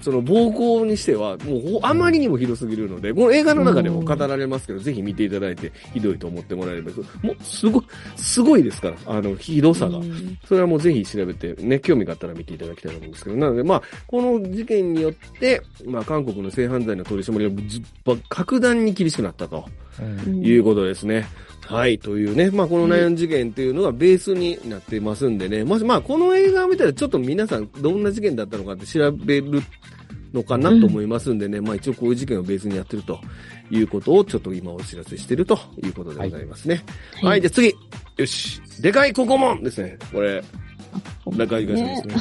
[0.00, 6.92] その暴行にしては、もうほあまりにもひどすぎるので、この映画の中でも語られますけど、ぜひ見ていただいて、ひどいと思ってもらえれば、
[7.22, 7.84] もうすごい、
[8.16, 9.98] すごいですから、あの、ひどさが。
[9.98, 17.76] うんそれはもうぜひ調べて、ね、興味があったら見ていただきたいと思うんですけど、なので、まあ、この事件によって、まあ、韓国の性犯罪の取り締まり
[18.06, 19.66] が格段に厳しくなったと
[20.26, 21.26] うんいうことですね。
[21.68, 29.62] はい、というね、まあこのナヨン事件っていうのがベースになってますんでね、もしまあこの映画を見たらちょっと皆さんどんな事件だったのかって調べる
[30.32, 33.20] のかなと思いますんでね、まあ一応こういう事件をベースにやってると
[33.70, 36.82] いうことをちょっと今お知らせしてるということでございますね。
[37.16, 37.74] はい、はいじゃあ次。
[38.16, 38.62] よし。
[38.80, 39.98] でかいココモンですね。
[40.10, 40.42] これ、
[41.36, 42.14] 中井がですね。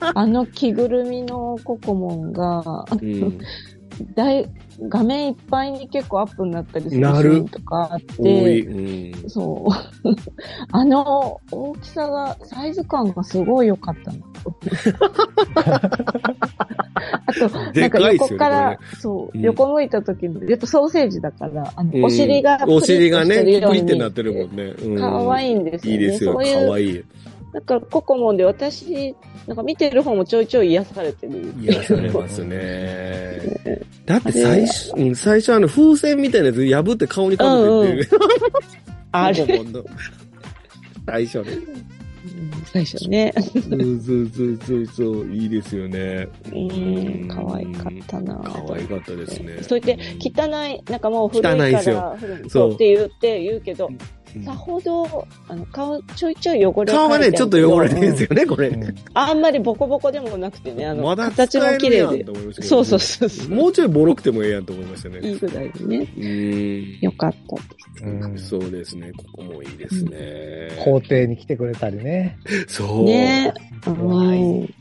[0.00, 3.38] あの着ぐるみのココモンが、うん。
[4.14, 4.48] 大、
[4.80, 8.00] 画面いっぱいに結構アップになったりするシーンとかあっ。
[8.00, 9.30] て、うん。
[9.30, 9.66] そ
[10.04, 10.08] う。
[10.70, 14.18] あの大きさが、サイズ感がすごい良かったの。
[17.26, 24.74] あと、なんか横から、こそう、うん横向いた時に、やっぱソーセージだから、あの、うんお尻がお尻がね、プリってなってるもんね。
[24.80, 26.02] うんかわいいんですよね。
[26.02, 26.36] いいですよ。
[26.36, 27.04] かそういう、わいい。
[27.52, 29.16] だからココモンで私、
[29.48, 31.54] なんか見てる方もちょいちょい癒されてる。
[31.58, 33.40] 癒されますね。
[34.04, 38.16] だって最初、うん最初あの風船みたいなやつ破って顔にかぶってって、
[39.10, 39.84] あれ、ココモンの
[41.06, 41.52] 最初ね。
[41.52, 41.98] うん
[42.70, 43.32] 最初ね。
[43.34, 46.28] そうそうそうそうそう、いいですよね。
[46.52, 49.62] うん、可愛かったな可愛かったですね。
[49.62, 53.98] そう言って、汚い、なんかもう古いか汚いですよら、古いそうって言って言うけど、うん
[54.44, 58.28] さほど、あの、顔ちょいちょい汚れ顔はね、ちょっと汚れてるんですよ。
[58.30, 58.68] よね、これ。
[58.68, 62.24] うんあんまりボコボコでもなくてね、あの、形も綺麗で。
[62.24, 62.62] で。
[62.62, 63.50] そうそうそうそう。
[63.50, 65.20] もうちょいボロくてもええやんと思いましたね。
[65.20, 66.08] いいぐらいでね。
[66.16, 66.98] うん。
[67.00, 69.12] よかったそうですね。
[69.16, 70.70] ここもいいですね。
[70.84, 72.38] 校庭に来てくれたりね。
[72.68, 73.04] そう。
[73.04, 73.52] ね
[73.86, 74.74] う怖い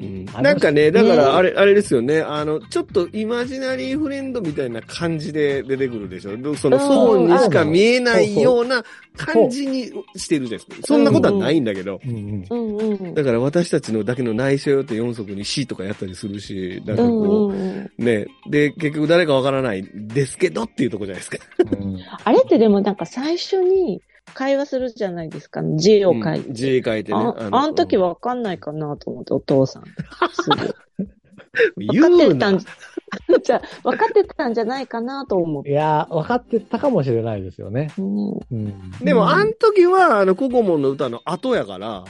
[0.00, 2.20] うんなんかね、だかねらあれ、あれですよね。
[2.20, 6.36] あの、ちょっとイマジナリーフレンドみたいな感じで出てくるでしょ。
[6.36, 8.82] どその、うんソーンにしか見えないような
[9.16, 10.86] 感じにしてるじゃないですか。
[10.88, 12.00] そんなことはないんだけど。
[13.14, 18.26] だから私たちのだけの内緒よって4足に C とかやったりするし、なんかうこんうね。
[18.50, 21.38] で、結局誰かわからないですけどっていうとこじゃないですか。
[21.58, 24.02] う んあれってでもなんか最初に
[24.32, 25.62] 会話するじゃないですか。
[25.76, 26.48] 字を書いて。
[26.48, 27.18] うん字書いてね。
[27.18, 29.84] ああの時わかんないかなと思って、お父さん。
[30.32, 30.74] すぐ。
[31.76, 32.38] 言 分かって。
[32.38, 35.70] たんじゃ、 分かってたんじゃないかなと思って。
[35.70, 37.92] いやー、分かってたかもしれないですよね。
[37.98, 38.90] うんうん。
[39.02, 42.04] でも、あの時は、あの、ココモンの歌の後やから、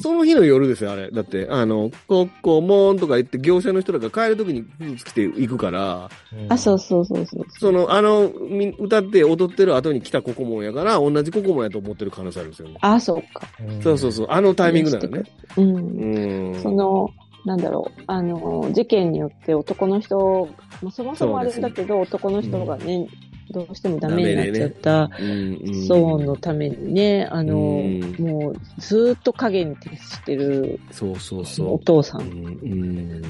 [0.00, 1.10] その日の夜ですよ、あれ。
[1.10, 6.10] だって、あの、ココモンとか言って業者の人らが帰る時にスーツ着て行くから、
[6.48, 7.46] あ、そうそうそうそう。
[7.58, 12.78] その、あの、み歌って踊ってる後に来たココモンやから、同じココモンやと思ってる可能性あるんですよね。
[12.80, 13.46] あ、そうか。
[13.60, 15.22] うんそうそうそう、あのタイミングなのね。
[15.56, 15.76] うん。
[15.76, 16.62] うん。
[16.62, 17.10] その、
[17.44, 20.48] なんだろう、あの、事件によって男の人、
[20.82, 23.08] まあ、そもそもあれだけど、男の人がね、
[23.50, 25.58] どうしてもダメになっちゃった、うん、うん。
[25.88, 31.84] 騒音のためにね、あの、うんもうずっと影に徹してるそうそうおそう。
[31.84, 32.18] 父さ。
[32.18, 33.22] うんん、うん。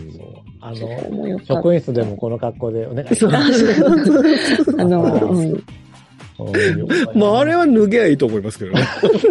[0.61, 3.85] あの、職員室でもこの格好でお願いしまあす。
[4.79, 5.53] あの、うん。
[5.53, 5.55] う
[7.17, 8.81] んまあ、あれは脱げばいいと思いますけどね。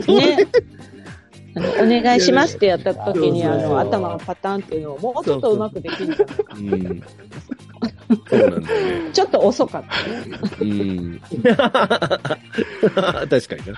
[0.07, 0.47] ね。
[1.55, 7.07] あの、お願いしますってやった時に、あの、頭がパターンっていうのをもうちょっとうまくできるじゃないか。
[8.09, 8.39] うん。
[8.39, 9.11] そうなんだよね。
[9.13, 10.39] ちょっと遅かったね。
[10.61, 11.21] うん。
[11.21, 11.47] 確
[13.29, 13.77] かにな。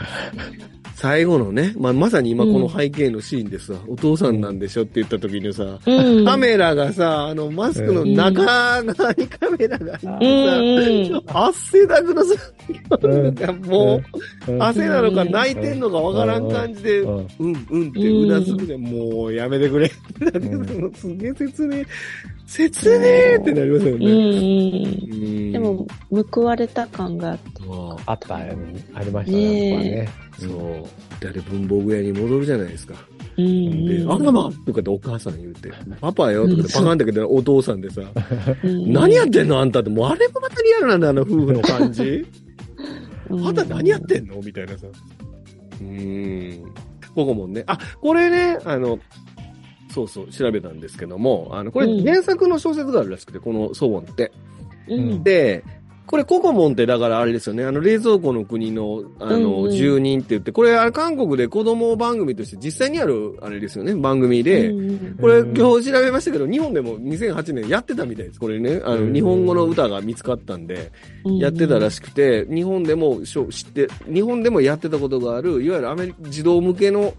[1.00, 6.26] 最後のね、まあ、まさに今この背景のシーンでさ、お父さんなんでしょって言った時にさ、うん。
[6.26, 11.24] カメラがさ、あの、マスクの中側にカメラがあってうんうん。
[11.24, 12.36] さ、汗だくのさ、
[13.66, 14.02] も
[14.48, 19.88] う、うん汗なのか泣いてんのかわからん感じで、うんうん、うんってうなずくで、もうやめてくれ。
[19.88, 21.86] んすげえ切ねえ。
[22.50, 24.06] 切ねえってなりますようんね。
[24.08, 25.14] うん。
[25.14, 25.88] うんでも、
[26.32, 27.50] 報われた感があって。
[28.06, 28.44] あった、あ
[29.04, 30.84] りましたね、ねそこはね。
[30.84, 31.22] そう。
[31.22, 32.96] で、あれ文房具屋に戻るじゃないですか。
[33.38, 34.12] うんで、うん。
[34.12, 35.72] あらまとかってお母さん言うて、
[36.02, 38.02] パパよとかってパカンだけど、お父さんでさ、
[38.64, 42.26] うん何やってんのあんたって、もうあれもまたリアルなんだ、あの夫婦の感じ。
[43.30, 44.88] あんた何やってんのみたいなさ。
[45.82, 46.74] うーん。
[47.16, 47.64] ここもね。
[47.68, 49.00] あ、これね、あの、
[49.90, 52.06] そうそう、調べたんですけども、あの、これうん。
[52.06, 54.32] 原作の小説があるらしくて、このソウォンって。
[54.88, 55.24] うん。
[55.24, 55.64] で、
[56.10, 59.72] これココモンってだからあれですよね、あの冷蔵庫の国の、あうんの、うん。
[59.72, 68.40] 住人って言って、これあれ韓国で子供番組として実際にあるあれですよね、番組で、うんこれ今日調べましたけど、日本でも2008年やってたみたいです。
[68.40, 69.14] これね、あの、うん。
[69.14, 70.92] 日本語の歌が見つかったんで、
[71.40, 77.14] やってたらしくて、日本でもしょ知って、日本でもやってたことがある、いわゆるアメリ児童向けの、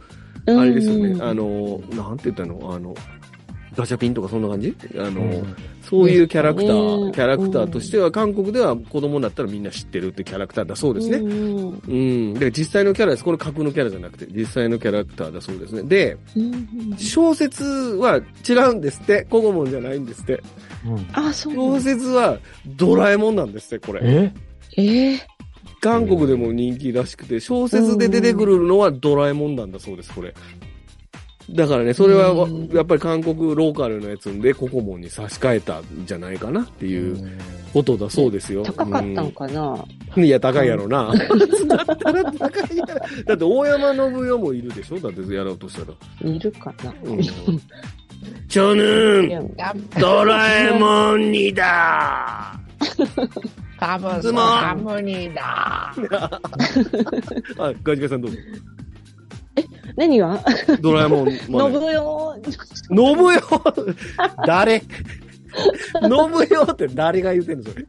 [0.59, 2.73] あれですよね、あの、なんて言ったの？
[2.75, 2.95] あの、
[3.77, 4.75] ガチャピンとかそんな感じ？
[4.99, 5.45] あの、
[5.83, 11.19] そういうキャラクター、ねキャラクターとしては、韓国では子供だったらみんな知ってるってキャラクターだそうですね。
[11.19, 11.25] ね。
[11.25, 12.35] うん。
[12.35, 13.25] で、実際のキャラです。
[13.25, 15.83] これ架空のキャラじゃなくて、実際のキャラクターだそうですね。
[15.85, 19.27] で、うん小説は違うんですって。
[19.31, 20.43] コゴモンじゃないんですって。
[20.85, 21.81] うんあ、そう小だ。
[21.81, 24.01] 説はドラえもんなんですって、これ。
[24.05, 24.33] え
[24.77, 25.13] え？
[25.15, 25.21] え？
[25.81, 30.35] 韓国でも人気らしくて、小説で出てくるのはドラえもんなんだそうです、これ。
[31.51, 37.19] だからね、それはやっぱり韓国ローカルのやつでココモンに差し替えたんじゃないかなっていう
[37.73, 38.63] ことだそうですよ。
[38.63, 39.85] 高かったのかな、
[40.17, 41.11] うんいや、高いやろな。
[41.67, 42.95] だったら高いやろ。
[43.27, 43.97] だって大山信
[44.29, 44.99] 代もいるでしょ？
[45.01, 45.91] だってやろうとした
[46.23, 46.31] ら。
[46.31, 47.21] いるかな、うん
[48.49, 49.43] ちょぬんいや
[49.99, 52.61] ドラえもんにだ
[53.81, 55.43] カムズモンカムニだ。
[55.91, 55.91] あ、
[57.83, 58.37] ガジカさんどうぞ。
[59.97, 60.39] 何が？
[60.81, 61.31] ドラえもん。
[61.31, 61.41] 信
[61.93, 62.37] よ。
[62.45, 63.41] 信代？
[64.47, 64.81] 誰？
[64.81, 64.89] 信
[66.49, 67.87] 代って誰が言うてんのそれ？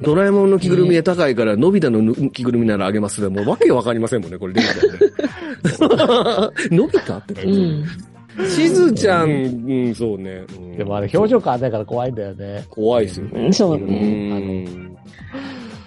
[0.00, 4.74] ドラえもんの着ぐるみが高いから、のび太の着ぐるみならあげますでもうわけわかりませんもんね、これ出てき
[5.78, 5.90] たら
[6.50, 6.50] ね。
[6.76, 7.86] のび太ってなうるん。
[8.48, 10.44] しずちゃん、うん、そうね。
[10.56, 12.64] うんでもあれ表情変わんないから怖いんだよね。
[12.70, 13.40] 怖いですよね。
[13.46, 14.64] うんそううね。
[14.64, 14.96] ん。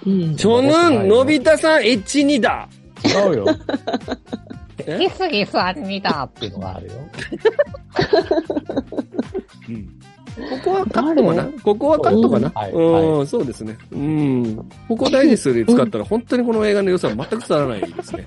[0.05, 0.35] うん。
[0.35, 2.69] ちょぬん、のび太さん、エッチにだ
[3.03, 3.45] 違うよ。
[4.99, 6.29] ギスギスにだ。
[6.29, 6.93] っていうのがあるよ。
[9.69, 9.89] うん
[10.35, 11.43] ここはカットかな？
[11.43, 11.59] 誰？
[11.59, 12.51] ここはカットかな？
[12.53, 13.77] はいうん、そうですね。
[13.91, 14.57] うん。
[14.87, 18.25] ここダイジェストで使ったら本当にこの映画の良さは全く伝わらないですね。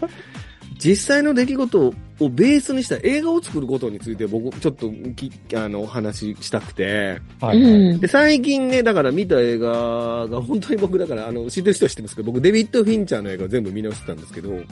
[0.78, 7.20] 実際の出来事をベースにした映画を作ることについて僕ちょっときあのお話ししたくて。
[7.40, 7.72] はいはい。
[7.72, 14.64] うんで、最近ね、だから見た映画が本当に僕だからあの知ってる人は知ってますけど、僕デビッド・フィンチャーの映画を全部見直してたんですけど、うん。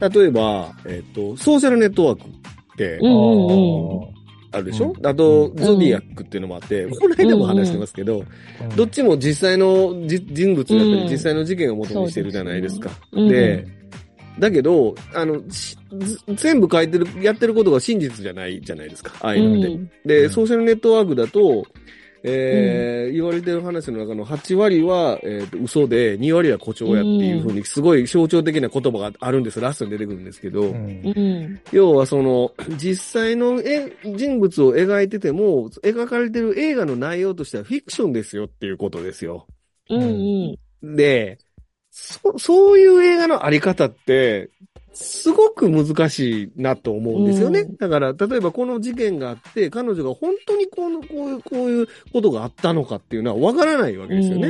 [0.00, 2.32] 例えば、えっ、と、ソーシャルネットワークっ
[2.76, 4.14] てうんうんうん。
[4.54, 8.26] あるでしょ、うんあと、ゾディアックっていうのもあって、この間も話してますけど、うん
[8.76, 12.90] どっちも実際のじ人物だったり、うん実際の事件を元にしてるじゃないですか。
[13.12, 13.66] うんで、
[14.38, 15.42] だけど、あの、
[16.34, 19.12] 全部書いてる、やってることが真実じゃないじゃないですか。
[19.20, 19.68] ああいうのって。
[19.68, 21.64] うんで、うんソーシャルネットワークだと、
[22.26, 29.60] えー言われてる話の中の8割は、えーと嘘で、2割は誇張やっていうふうに、すごい象徴的な言葉があるんです。
[29.60, 30.74] ラストに出てくるんですけど、うん
[31.04, 31.60] うん。
[31.70, 39.46] 要はその、実際の絵人物を描いてても、描かれてる映画の内容としてはフィクションですよっていうことですよ。
[39.90, 40.02] うん
[40.82, 40.96] うん。
[40.96, 41.38] で、
[41.94, 44.50] そ、そういう映画のあり方って、
[44.92, 47.60] すごく難しいなと思うんですよね。
[47.60, 54.48] うんだから、例えばこの事件があって、彼女が本当にこの、こういう、こういうことがあったのかっていうのはわからないわけですよね。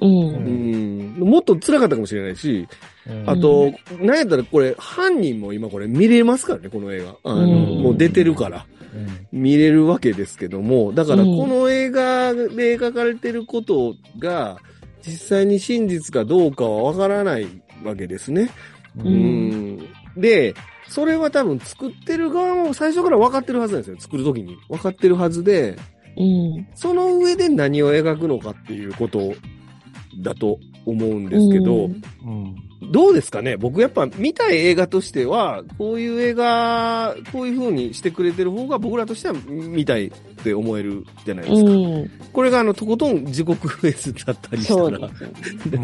[0.00, 1.16] うん。
[1.18, 1.30] うん。
[1.30, 2.66] もっと辛かったかもしれないし、
[3.06, 7.16] うんあと、なんやったらこれ、犯人も今これ見れますからね、この映画。
[7.24, 8.66] あの、うんもう出てるから。
[9.30, 14.56] 見れるわけですけども、だからうんこの映画で描かれてることが、
[15.06, 17.46] 実際に真実かどうかはわからない
[17.84, 18.50] わけですね。
[18.98, 19.88] ううんん。
[20.16, 20.54] で、
[20.88, 23.96] それは多分作ってる側も最初から分かってるはずなんですよ。
[24.00, 24.56] 作るときに。
[24.68, 25.76] 分かってるはずで、
[26.16, 26.68] うん。
[26.74, 29.34] その上で何を描くのかっていうこと
[30.22, 33.56] だと思うんですけど、うんうんどうですかね？
[33.56, 40.10] 僕やっぱ見たい映画としては、こういう映画、こういう風にしてくれてる方が僕らとしては見たいっ
[40.44, 41.70] て思えるじゃないですか。
[41.70, 42.10] うん。
[42.32, 45.00] これがあの、とことん自国ベースだったりしたら、そう なん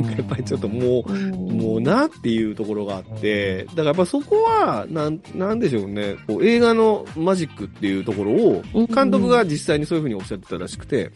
[0.04, 1.32] かやっぱりちょっともう、うん。
[1.58, 11.10] もうなっていうところがあって、だからやっぱそこは、なん、なんでしょうね、こう映画のマジックっていうところを、うん監督が実際にそういう風におっしゃってたらしくて、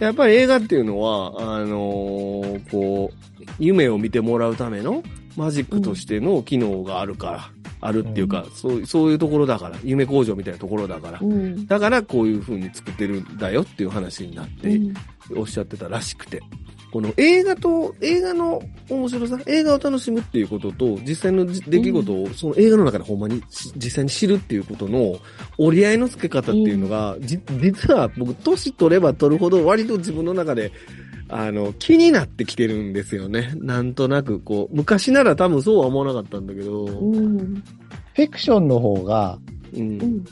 [0.00, 5.02] やっぱり映画っていうのは、あのーこう、夢を見てもらうための
[5.36, 11.66] マジックとしての機能があるから、あるっていうか、そう、そういうところだから、夢工場みたいなところだから、うん。
[11.66, 14.94] だからこういう風に作ってるんだよっていう話になって、うん
[15.36, 16.40] おっしゃってたらしくて。
[16.90, 25.18] この映画と、映画の面白さ、映画を楽しむっていうことと、実際のじ出来事を、その映画の中でほんまにし実際に知るっていうことの
[25.58, 30.72] 折り合いの付け方っていうのが、じ実は僕、年取れば取るほど割と自分の中で、
[31.30, 33.52] あの、気になってきてるんですよね。
[33.56, 37.62] なんとなく、こう、昔なら多分そうは思わなかったんだけど、うん。
[38.14, 39.38] フィクションの方が、
[39.74, 40.04] うんう。
[40.04, 40.24] ん。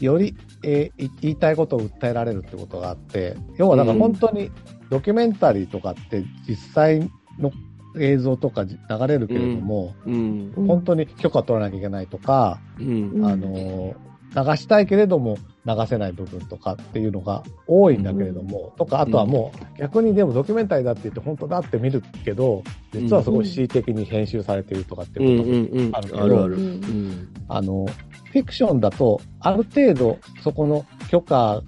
[0.00, 0.34] より、
[0.64, 4.50] えーい言いたいことを訴えられるってことがあって、要はだから本当に
[4.90, 7.52] ドキュメンタリーとかって実際の
[7.98, 10.52] 映像とか流れるけれども、うん。
[10.56, 13.94] うん本当に許可取らなきゃいけないとか、あのー
[14.34, 22.62] 流したいけれども流せない部分とかっていうのが多いんだけれども、とか、あとはもう逆にでもドキュメンタリーだって言って本当だって見るけど、
[22.92, 25.26] 実はすごい恣意的に編集されてるとかってうん。
[25.28, 25.94] いうこともうん。
[25.94, 26.24] あるけど。
[26.26, 27.28] ううんん。
[27.48, 27.86] あの、
[28.32, 31.62] フィクションだと、ある程度、そこの許可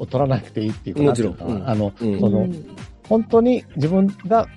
[0.00, 2.48] を取らなくていいっていうか、もちろんなんあの、うんその、
[3.08, 4.48] 本当に自分が、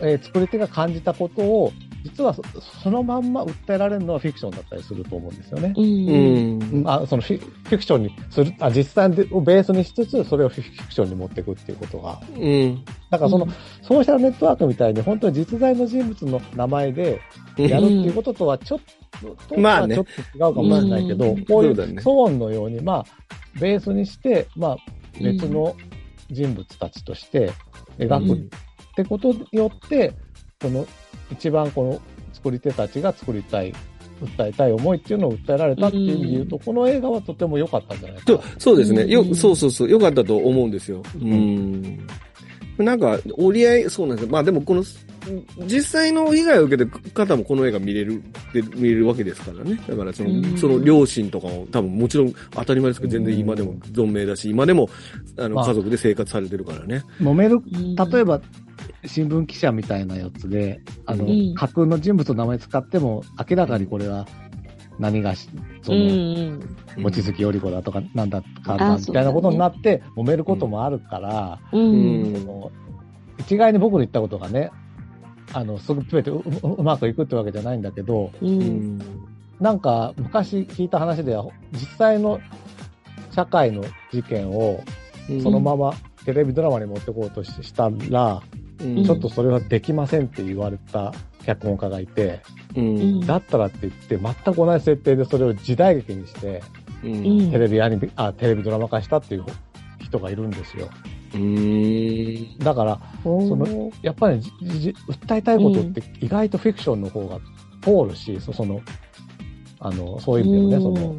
[0.00, 1.72] えー作り手が感じたことを、
[2.08, 2.42] 実はそ
[2.82, 5.74] そのまんま訴えられるのはフィクションだったりすると思うんですよね。
[5.76, 6.80] うん。
[6.80, 6.88] うん。
[6.88, 12.20] あそのフィフィクションにする、あ実際をベースにしつつ、それをフィフィクションに持っていくっていうことが。
[12.36, 12.84] うん。
[13.10, 13.52] だからその、うん
[13.82, 17.22] ソーシャルネットワークみたいに本当に実在の人物の名前で
[17.56, 18.80] やるっていうこととはちょっ
[19.22, 23.04] と、とまあちょっと違うかもしれないけど、うんこういそうだねう騒音のように、まあ、
[23.58, 24.76] ベースにして、まあ、
[25.18, 25.74] 別の
[26.30, 27.50] 人物たちとして
[27.98, 30.12] 描くってことによって、
[30.60, 30.86] この
[31.30, 32.00] 一番この
[32.32, 33.72] 作り手たちが作りたい、
[34.22, 38.58] 訴えたい思いっていうのを訴えられたっていう意味で言うと、この映画はとても良かったんじゃないかなそう。
[38.58, 39.06] そうですね。
[39.06, 39.90] よう、んそうそうそう。
[39.90, 41.02] よかったと思うんですよ。
[41.20, 42.06] うん。
[42.78, 44.32] なんか、折り合い、そうなんですよ。
[44.32, 44.84] まあでも、この、
[45.66, 48.22] 実際の被害を受けてる方もこの映画見れる、
[48.52, 49.78] で見れるわけですからね。
[49.86, 54.88] だからその、うんその両親とかも多分もちろん当たり前ですけど、全然今でも存命だし、今でも、
[55.36, 57.02] あの、まあ家族で生活されてるからね。
[57.20, 58.40] 揉めるうん例えば、
[59.04, 64.26] 新聞記者みたいなやつで、あの、うん架空の人物の名前使っても、明らかにこれは
[64.98, 65.48] 何がし、
[65.82, 66.14] そうんうの、
[66.56, 66.60] ん。
[67.04, 71.78] 望月頼子だとか、なんだかあな、みそうだねたいなことになって、揉めることもあるから、う。
[71.78, 72.46] うんんそ。
[72.46, 72.72] の
[73.38, 74.70] 一概に僕の言ったことがね、
[75.52, 78.46] あの、すぐ全てうううまくいくってわけじゃないんだけど、う。
[78.46, 78.98] うんん。
[79.60, 82.40] なんか、昔聞いた話では、実際の
[83.30, 84.82] 社会の事件を、
[85.42, 85.92] そのまま
[86.24, 88.42] テレビドラマに持ってこうとししたら、
[88.80, 91.12] うんちょっとそれはできませんって言われた
[91.44, 92.40] 脚本家がいて、
[92.76, 92.80] う。
[92.80, 93.26] うんん。
[93.26, 96.62] だったらって言って、全く同じ設定でそれを時代劇にして、
[97.02, 97.12] うん。
[97.12, 99.44] うんテレビアニメ、あ、テレビドラマ化したっていう
[100.00, 100.88] 人がいるんですよ。
[101.34, 102.58] うん。
[102.58, 107.38] だから、そのやっぱり訴えたいことって意外とフィクションの方が
[107.82, 108.80] 通るし、そその、
[109.80, 111.16] あの、そういう意味でもね、その、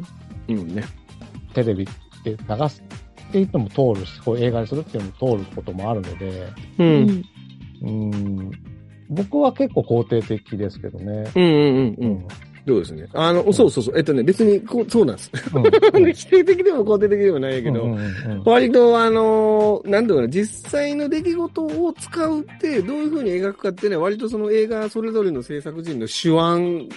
[0.48, 0.84] うんね。
[1.54, 1.84] テレビ
[2.24, 6.48] で流すって言っても通るし、こう映画にするっていうのも通ることもあるので。
[7.82, 8.50] うん、
[9.08, 11.30] 僕は結構肯定的ですけどね。
[11.34, 12.26] うんうんうんううん。
[12.66, 13.08] そうですね？
[13.14, 13.94] あの、そうそうそう。
[13.96, 15.30] えっとね、別にこう、そうなんです。
[15.54, 15.58] う
[16.00, 17.96] ん 否定的でも肯定的でもないけど、
[18.44, 26.88] 割と、あのーなんていうかな、実際の出来事を使うって、どういう風に描くかっていうのは、割とその映画それぞれの制作人の手腕、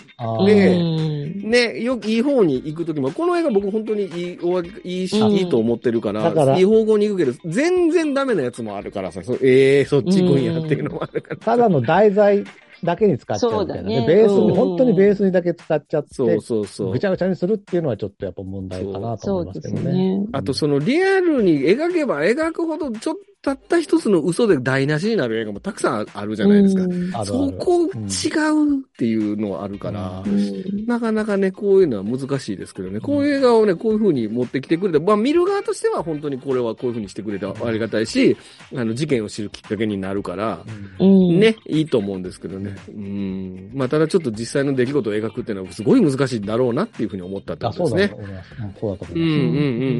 [0.45, 4.39] でうんね、よくいい方に行くときも、この映画僕本当にいい、
[4.83, 11.37] いいし、うんいいと思ってるから、だからいい方向に行くけど、全然ダメなやつもあるからさ、そええー、そっち行くんやっていうのもあるから。
[11.37, 12.43] ただの題材
[12.83, 14.01] だけに使っちゃうみたいなね。
[14.01, 17.05] ねベースに、うん本当にベースにだけ使っちゃって、そうそうそうぐち。
[17.05, 19.81] ゃぐちゃにするっていうのはちょっとやっぱ問題かなと思いますけどね。
[19.81, 20.25] すね。
[20.31, 26.75] あとそのリアルに描けば描くほど、ちょっとたった一つの嘘で台無しになる映画もたくさんあるじゃないです
[27.11, 27.25] か。
[27.25, 38.37] そこ違うっていうのはあるから、うんなかなかね、こういうのは難しいですけどね、こういう映画をね、こういう風に持ってきてくれて、まあ見る側としては本当にこれはこういう風にしてくれてありがたいし、
[38.75, 40.63] あの、事件を知るきっかけになるから、
[40.99, 41.39] うん。
[41.39, 42.75] ね、いいと思うんですけどね。
[42.89, 43.71] うん。
[43.73, 48.23] まあ、ただちょっと実際の出来事を描くっていうのはすごい難しいんだろうなっていうふうに思ったってあ、ことですねそうだと。
[48.23, 48.55] 思います。
[48.59, 49.21] うんそうだと思うん。
[49.21, 49.29] うん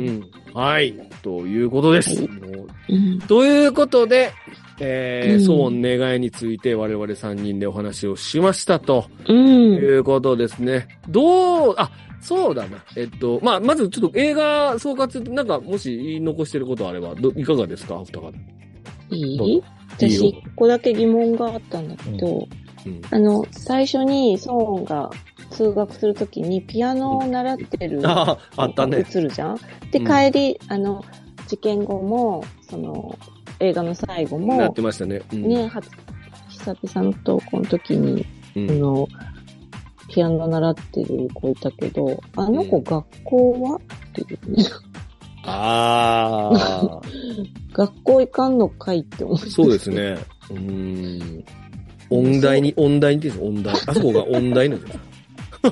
[0.08, 0.32] うん。
[0.54, 0.94] はい。
[1.22, 2.28] ということです。
[3.34, 4.32] ということで、
[4.80, 9.38] えー、うん騒音願いについて我々3人でお話をしましたとうん。
[9.74, 10.88] いうことですね。
[11.10, 11.90] どう、あ、
[12.22, 12.78] そうだな。
[12.96, 17.96] えっと、まあ、まずちょっと映画総括、なんかもし言い残してることあれば、どいかがですか？
[17.96, 18.32] お二方。
[19.10, 19.20] い
[19.56, 19.64] い？
[19.98, 22.48] 私、よ一個だけ疑問があったんだけど、
[22.86, 23.02] うん。
[23.10, 25.10] あの、最初にソーンが
[25.50, 29.04] 通学するときにピアノを習ってるあ、あったね。
[29.12, 29.58] 映るじゃん？
[29.92, 31.04] で、うん帰り、あの、
[31.48, 32.44] 事件後も、
[32.74, 33.18] その、
[33.60, 35.22] 映画の最後なっもて、ましたね。
[35.32, 35.48] うん。
[35.48, 35.90] ね、初、
[36.50, 39.08] 久々の投稿の時に、うんあの、
[40.10, 43.76] ピアノ習ってる子いたけど、あの子うん学校は？
[43.76, 43.80] っ
[44.14, 44.66] ていうね。
[45.46, 47.02] ああ。
[47.74, 49.50] 学校行かんのかいって思って。
[49.50, 49.90] そうです。
[49.90, 50.18] ね。
[50.50, 51.44] うーん。
[52.10, 53.92] 音大に、音大にって言うんですよ音大。
[53.92, 55.00] あそこが音大なんですよ。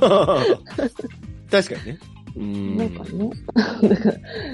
[1.51, 1.99] 確かにね。
[2.35, 2.77] うーん。
[2.77, 3.29] なんかね、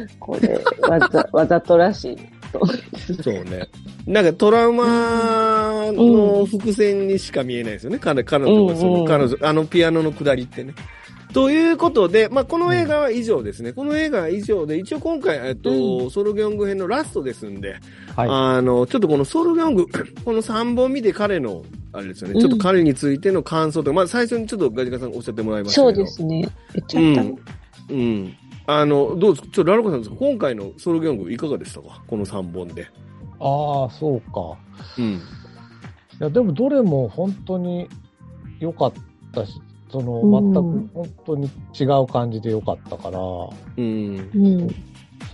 [0.19, 2.36] これ、わざ、わざとらしい。
[3.23, 3.67] そうね。
[4.05, 7.99] なんかトラウマの伏線にしか見えないですよね。
[7.99, 10.73] 彼彼女がその、うんうん彼女、あのピアノの下りってね。
[11.33, 13.73] ということで、まあ、この映画は以上ですね。
[13.73, 17.75] この映画は以上で、一応今回、えっと、うソロギョング編のラストですんで、
[18.15, 18.29] はい。
[18.29, 19.85] あの、ちょっとこのソロギョング、
[20.23, 26.03] この3本見て彼の、あれですよね、うんちょっと彼についての感想とか、まあ最初にちょっとガジカさんおっしゃってもらいましたそうけど。
[26.05, 26.49] ですね。
[26.73, 27.93] 言っちゃった。
[27.93, 28.33] うん。
[28.67, 28.73] うん。
[28.75, 29.47] あの、どうですか？
[29.53, 32.03] ちょっとラロコさんですか今回のソロギョングいかがでしたか？
[32.07, 32.87] この3本で。
[33.39, 34.57] ああ、そうか。
[34.97, 35.13] うん。
[35.13, 35.19] い
[36.19, 37.87] や、でもどれも本当に
[38.59, 38.93] 良かっ
[39.33, 39.61] たし、
[39.91, 41.49] その、うん全く本当に
[41.79, 44.29] 違う感じで良かったから、うん。
[44.33, 44.67] うん。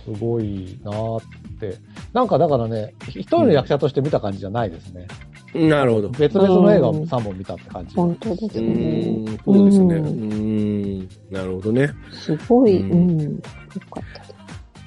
[0.04, 1.78] すごいなーって。
[2.12, 5.06] なんかだからね、一人の役者として見た感じじゃないですね。
[5.54, 6.08] なるほど。
[6.10, 7.94] 別々の映画を3本見たって感じ。
[7.94, 8.68] 本当ですうね。
[8.68, 9.94] ーん、そうですね。
[9.94, 11.90] ううんーん、なるほどね。
[12.12, 13.20] すごい、うんうん。
[13.34, 13.40] よ
[13.90, 14.34] かったです。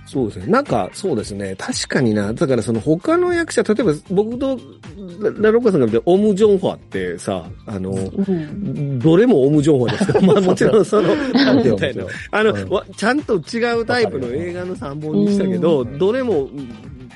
[0.07, 0.47] そうですね。
[0.47, 1.53] なんか、そうですね。
[1.57, 2.33] 確かにな。
[2.33, 4.57] だからその他の役者、例えば僕と
[5.19, 7.95] ララロッカさんが見て、オム・ジョンファってさ、あの、う
[8.31, 8.99] ん。
[8.99, 16.49] どれもオム・ジョンファですけど、 まあもちろんその、なんて言ったらいいの あの、うんわちゃんと違うタイプの映画の3本にしたけど、うんどれも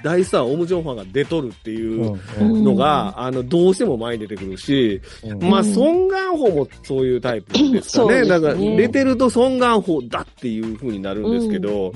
[0.03, 5.49] うん大スター、オム・ジョンファが出とるっていうのが、あの、どうしても前に出てくるし、うん。
[5.49, 8.25] まあ、ソン・ガンホもそういうタイプですかね。
[8.25, 11.93] だから、出てるとソン・ガンホだっていう風になるんですけど、こ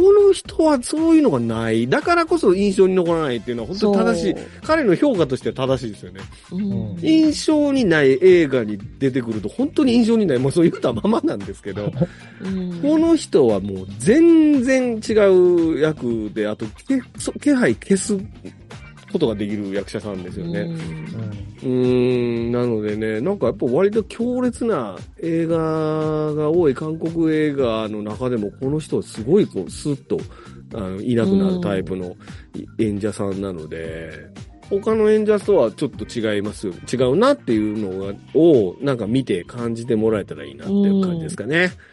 [0.00, 1.88] の人はそういうのがない。
[1.88, 4.34] だからこそ印象に残らないっていうのは本当に正しい。
[4.62, 6.20] 彼の評価としては正しいですよね。
[6.48, 6.60] そう。
[6.60, 6.72] うん。
[6.72, 10.38] うん印象にない映画に出てくると本当に印象にない。
[10.38, 11.92] もうそう言ったままなんですけど、
[12.40, 16.66] うんこの人はもう全然違う役で、あと、
[17.40, 18.18] 気配消す
[19.12, 20.60] ことができる役者さんですよね。
[20.60, 25.56] うんうーん、なのでね、なんかやっぱ割と強烈な映画
[26.34, 30.18] が多い韓国映画の中でも、この人はすごいこう、スッと、
[30.74, 32.16] あの、いなくなるタイプの
[32.78, 34.28] い演者さんなので、
[34.68, 36.72] 他の演者とはちょっと違いますよ。
[36.92, 41.64] 違うなっていうのがを、なんか見て感じてもらえたらいいなっていう感じですかね。
[41.64, 41.91] うん。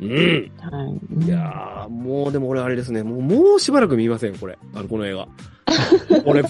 [0.00, 1.24] はい。
[1.24, 4.56] いやー、もうでも俺あれですね、もう、もうしばらく見ません、これ。
[4.74, 5.26] あの、この映画。
[6.24, 6.42] 俺、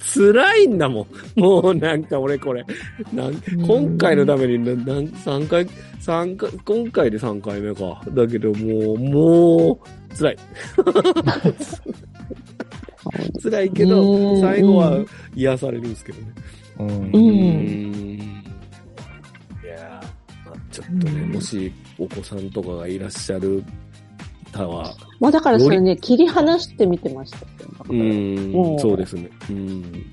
[0.00, 1.06] 辛いんだも
[1.36, 1.40] ん。
[1.40, 2.64] もうなんか俺これ。
[3.12, 3.34] なん
[3.66, 5.66] 今回のためにな、なん、3回、
[5.98, 8.00] 三回、今回で3回目か。
[8.14, 9.80] だけどもう、も
[10.12, 10.36] う、辛い。
[13.42, 15.04] 辛いけど、うん最後は
[15.34, 16.26] 癒されるんですけどね。
[16.78, 17.14] うんううんん。
[18.18, 18.20] い
[19.66, 20.00] や
[20.70, 23.62] ちょっとね、うんもしお子さんとかがいらっしゃる
[24.52, 27.44] 方は、まあだからそれね、切り離して見てましたよ。
[27.88, 29.30] ううんん、そうですね。
[29.50, 30.06] うん。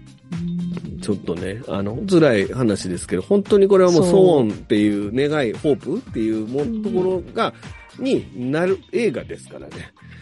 [1.01, 7.53] ちょっとね、あの、辛い話ですけど、本当にこれはもう、そうソーンっていう願い、ホープっていうもうんところが、
[7.99, 9.73] になる映画ですからね。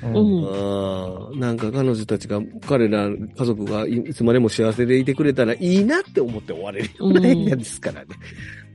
[0.03, 8.07] うんなんか彼女たちが、彼ら家族がいつまでも幸せでいてくれたらいいなって思って終われるような映画ですからね。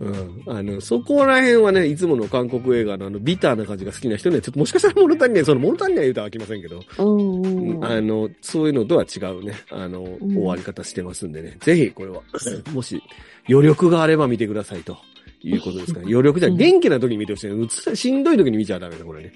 [0.00, 0.42] うん。
[0.46, 7.84] あの、そこら辺はね、いつもの韓国映画のあの、ビターな感じが好きな人には、ちょっともしかしたら物足りない、その物足りない言うとは飽きませんけど、うんうん。
[7.84, 11.56] あの、そういうのとは違うね、あの、ん終わり方してますんでね。
[11.60, 12.22] ぜひ、これは、
[12.72, 13.02] もし、
[13.48, 14.96] 余力があれば見てくださいと
[15.42, 17.54] いうことですから、余力じゃうん元気な時に見てほしいね。
[17.54, 19.32] うつしんどい時に見ちゃダメだ、これね。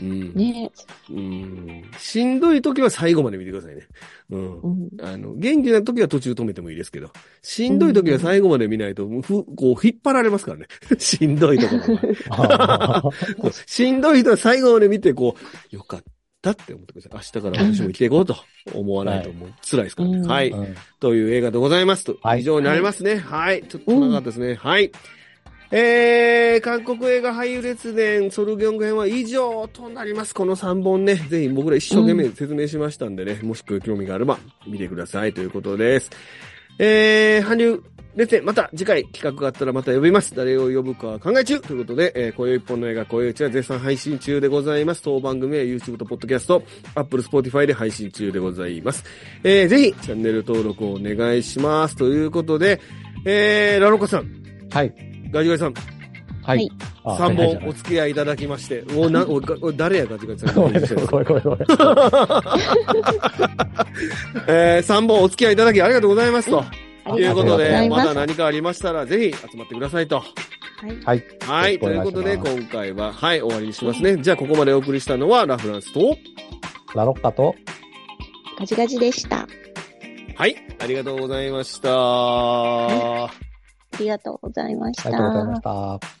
[0.00, 0.34] うん。
[0.34, 0.70] ね
[1.10, 1.84] うん。
[1.98, 3.82] しんどい時は最後まで見てくださいね。
[4.30, 4.60] うん。
[4.60, 4.88] うん。
[5.00, 7.10] あの、元気な時は途中止めてもいいですけど、
[7.42, 10.66] しんどい時は最後まで見ないと、ふ、こう、引っ張られますからね。
[10.98, 11.76] しんどいとこ
[13.42, 15.36] ろ しんどい人は最後まで見て、こ
[15.72, 16.02] う、よかっ
[16.42, 17.12] たって思ってください。
[17.14, 18.36] 明日から私も生きていこうと
[18.74, 20.18] 思わないともう辛いですからね。
[20.18, 20.50] うんはい。
[20.50, 22.16] ーうんという映画でございますと。
[22.22, 23.16] はい以上になりますね。
[23.16, 23.62] はい。
[23.68, 24.54] ちょっと長かったですね。
[24.54, 24.90] はい。
[25.70, 30.34] えー、韓国映画俳優列伝ソルギョング編は以上となります。
[30.34, 36.10] この3本ね、ぜひ僕ら一生懸命説明しましたんでね、もし興味があれば見てくださいということです。
[36.78, 37.82] えー、韓流
[38.16, 40.34] 列伝、また次回企画があったらまた呼びます。
[40.34, 45.02] 誰を呼ぶかは考え中ということで、えー、今宵一本の映画、今宵一は絶賛配信中でございます。
[45.02, 46.62] 当番組は YouTube と Podcast、
[46.94, 49.04] Apple、Spotify で配信中でございます。
[49.44, 51.96] えー、ぜひチャンネル登録をお願いします。
[51.96, 52.80] ということで、
[53.24, 54.26] えー、ラロカさん、
[54.70, 55.07] はい。
[55.30, 55.74] ガジガジさん、
[56.42, 56.58] はい。
[56.58, 56.70] はい
[57.04, 60.54] あ3はいはい本お付き合いいただきまして、おな、お、お誰やガジガジさん。
[60.54, 61.58] ごめんごめんごめんごめん。
[64.48, 66.64] えー、3本お付き合いいただきありがとうございますと。
[67.04, 68.04] あいうことで、ま。
[68.04, 70.16] た何かありましたら、ぜひ集まってくださいと。
[70.16, 70.24] は
[70.86, 71.04] い。
[71.04, 71.24] はい。
[71.46, 71.78] はい。
[71.78, 74.16] ということで、今回は、はい、終わりにしますね。
[74.16, 76.16] じゃあ、ここまでお送りしたのは、ラフランスと、
[76.94, 77.54] ラロッカと、
[78.58, 79.46] ガジガジでした。
[80.36, 83.47] はい、ありがとうございました。
[83.92, 85.08] ありがとうございました。
[85.08, 86.17] ありがとうございました。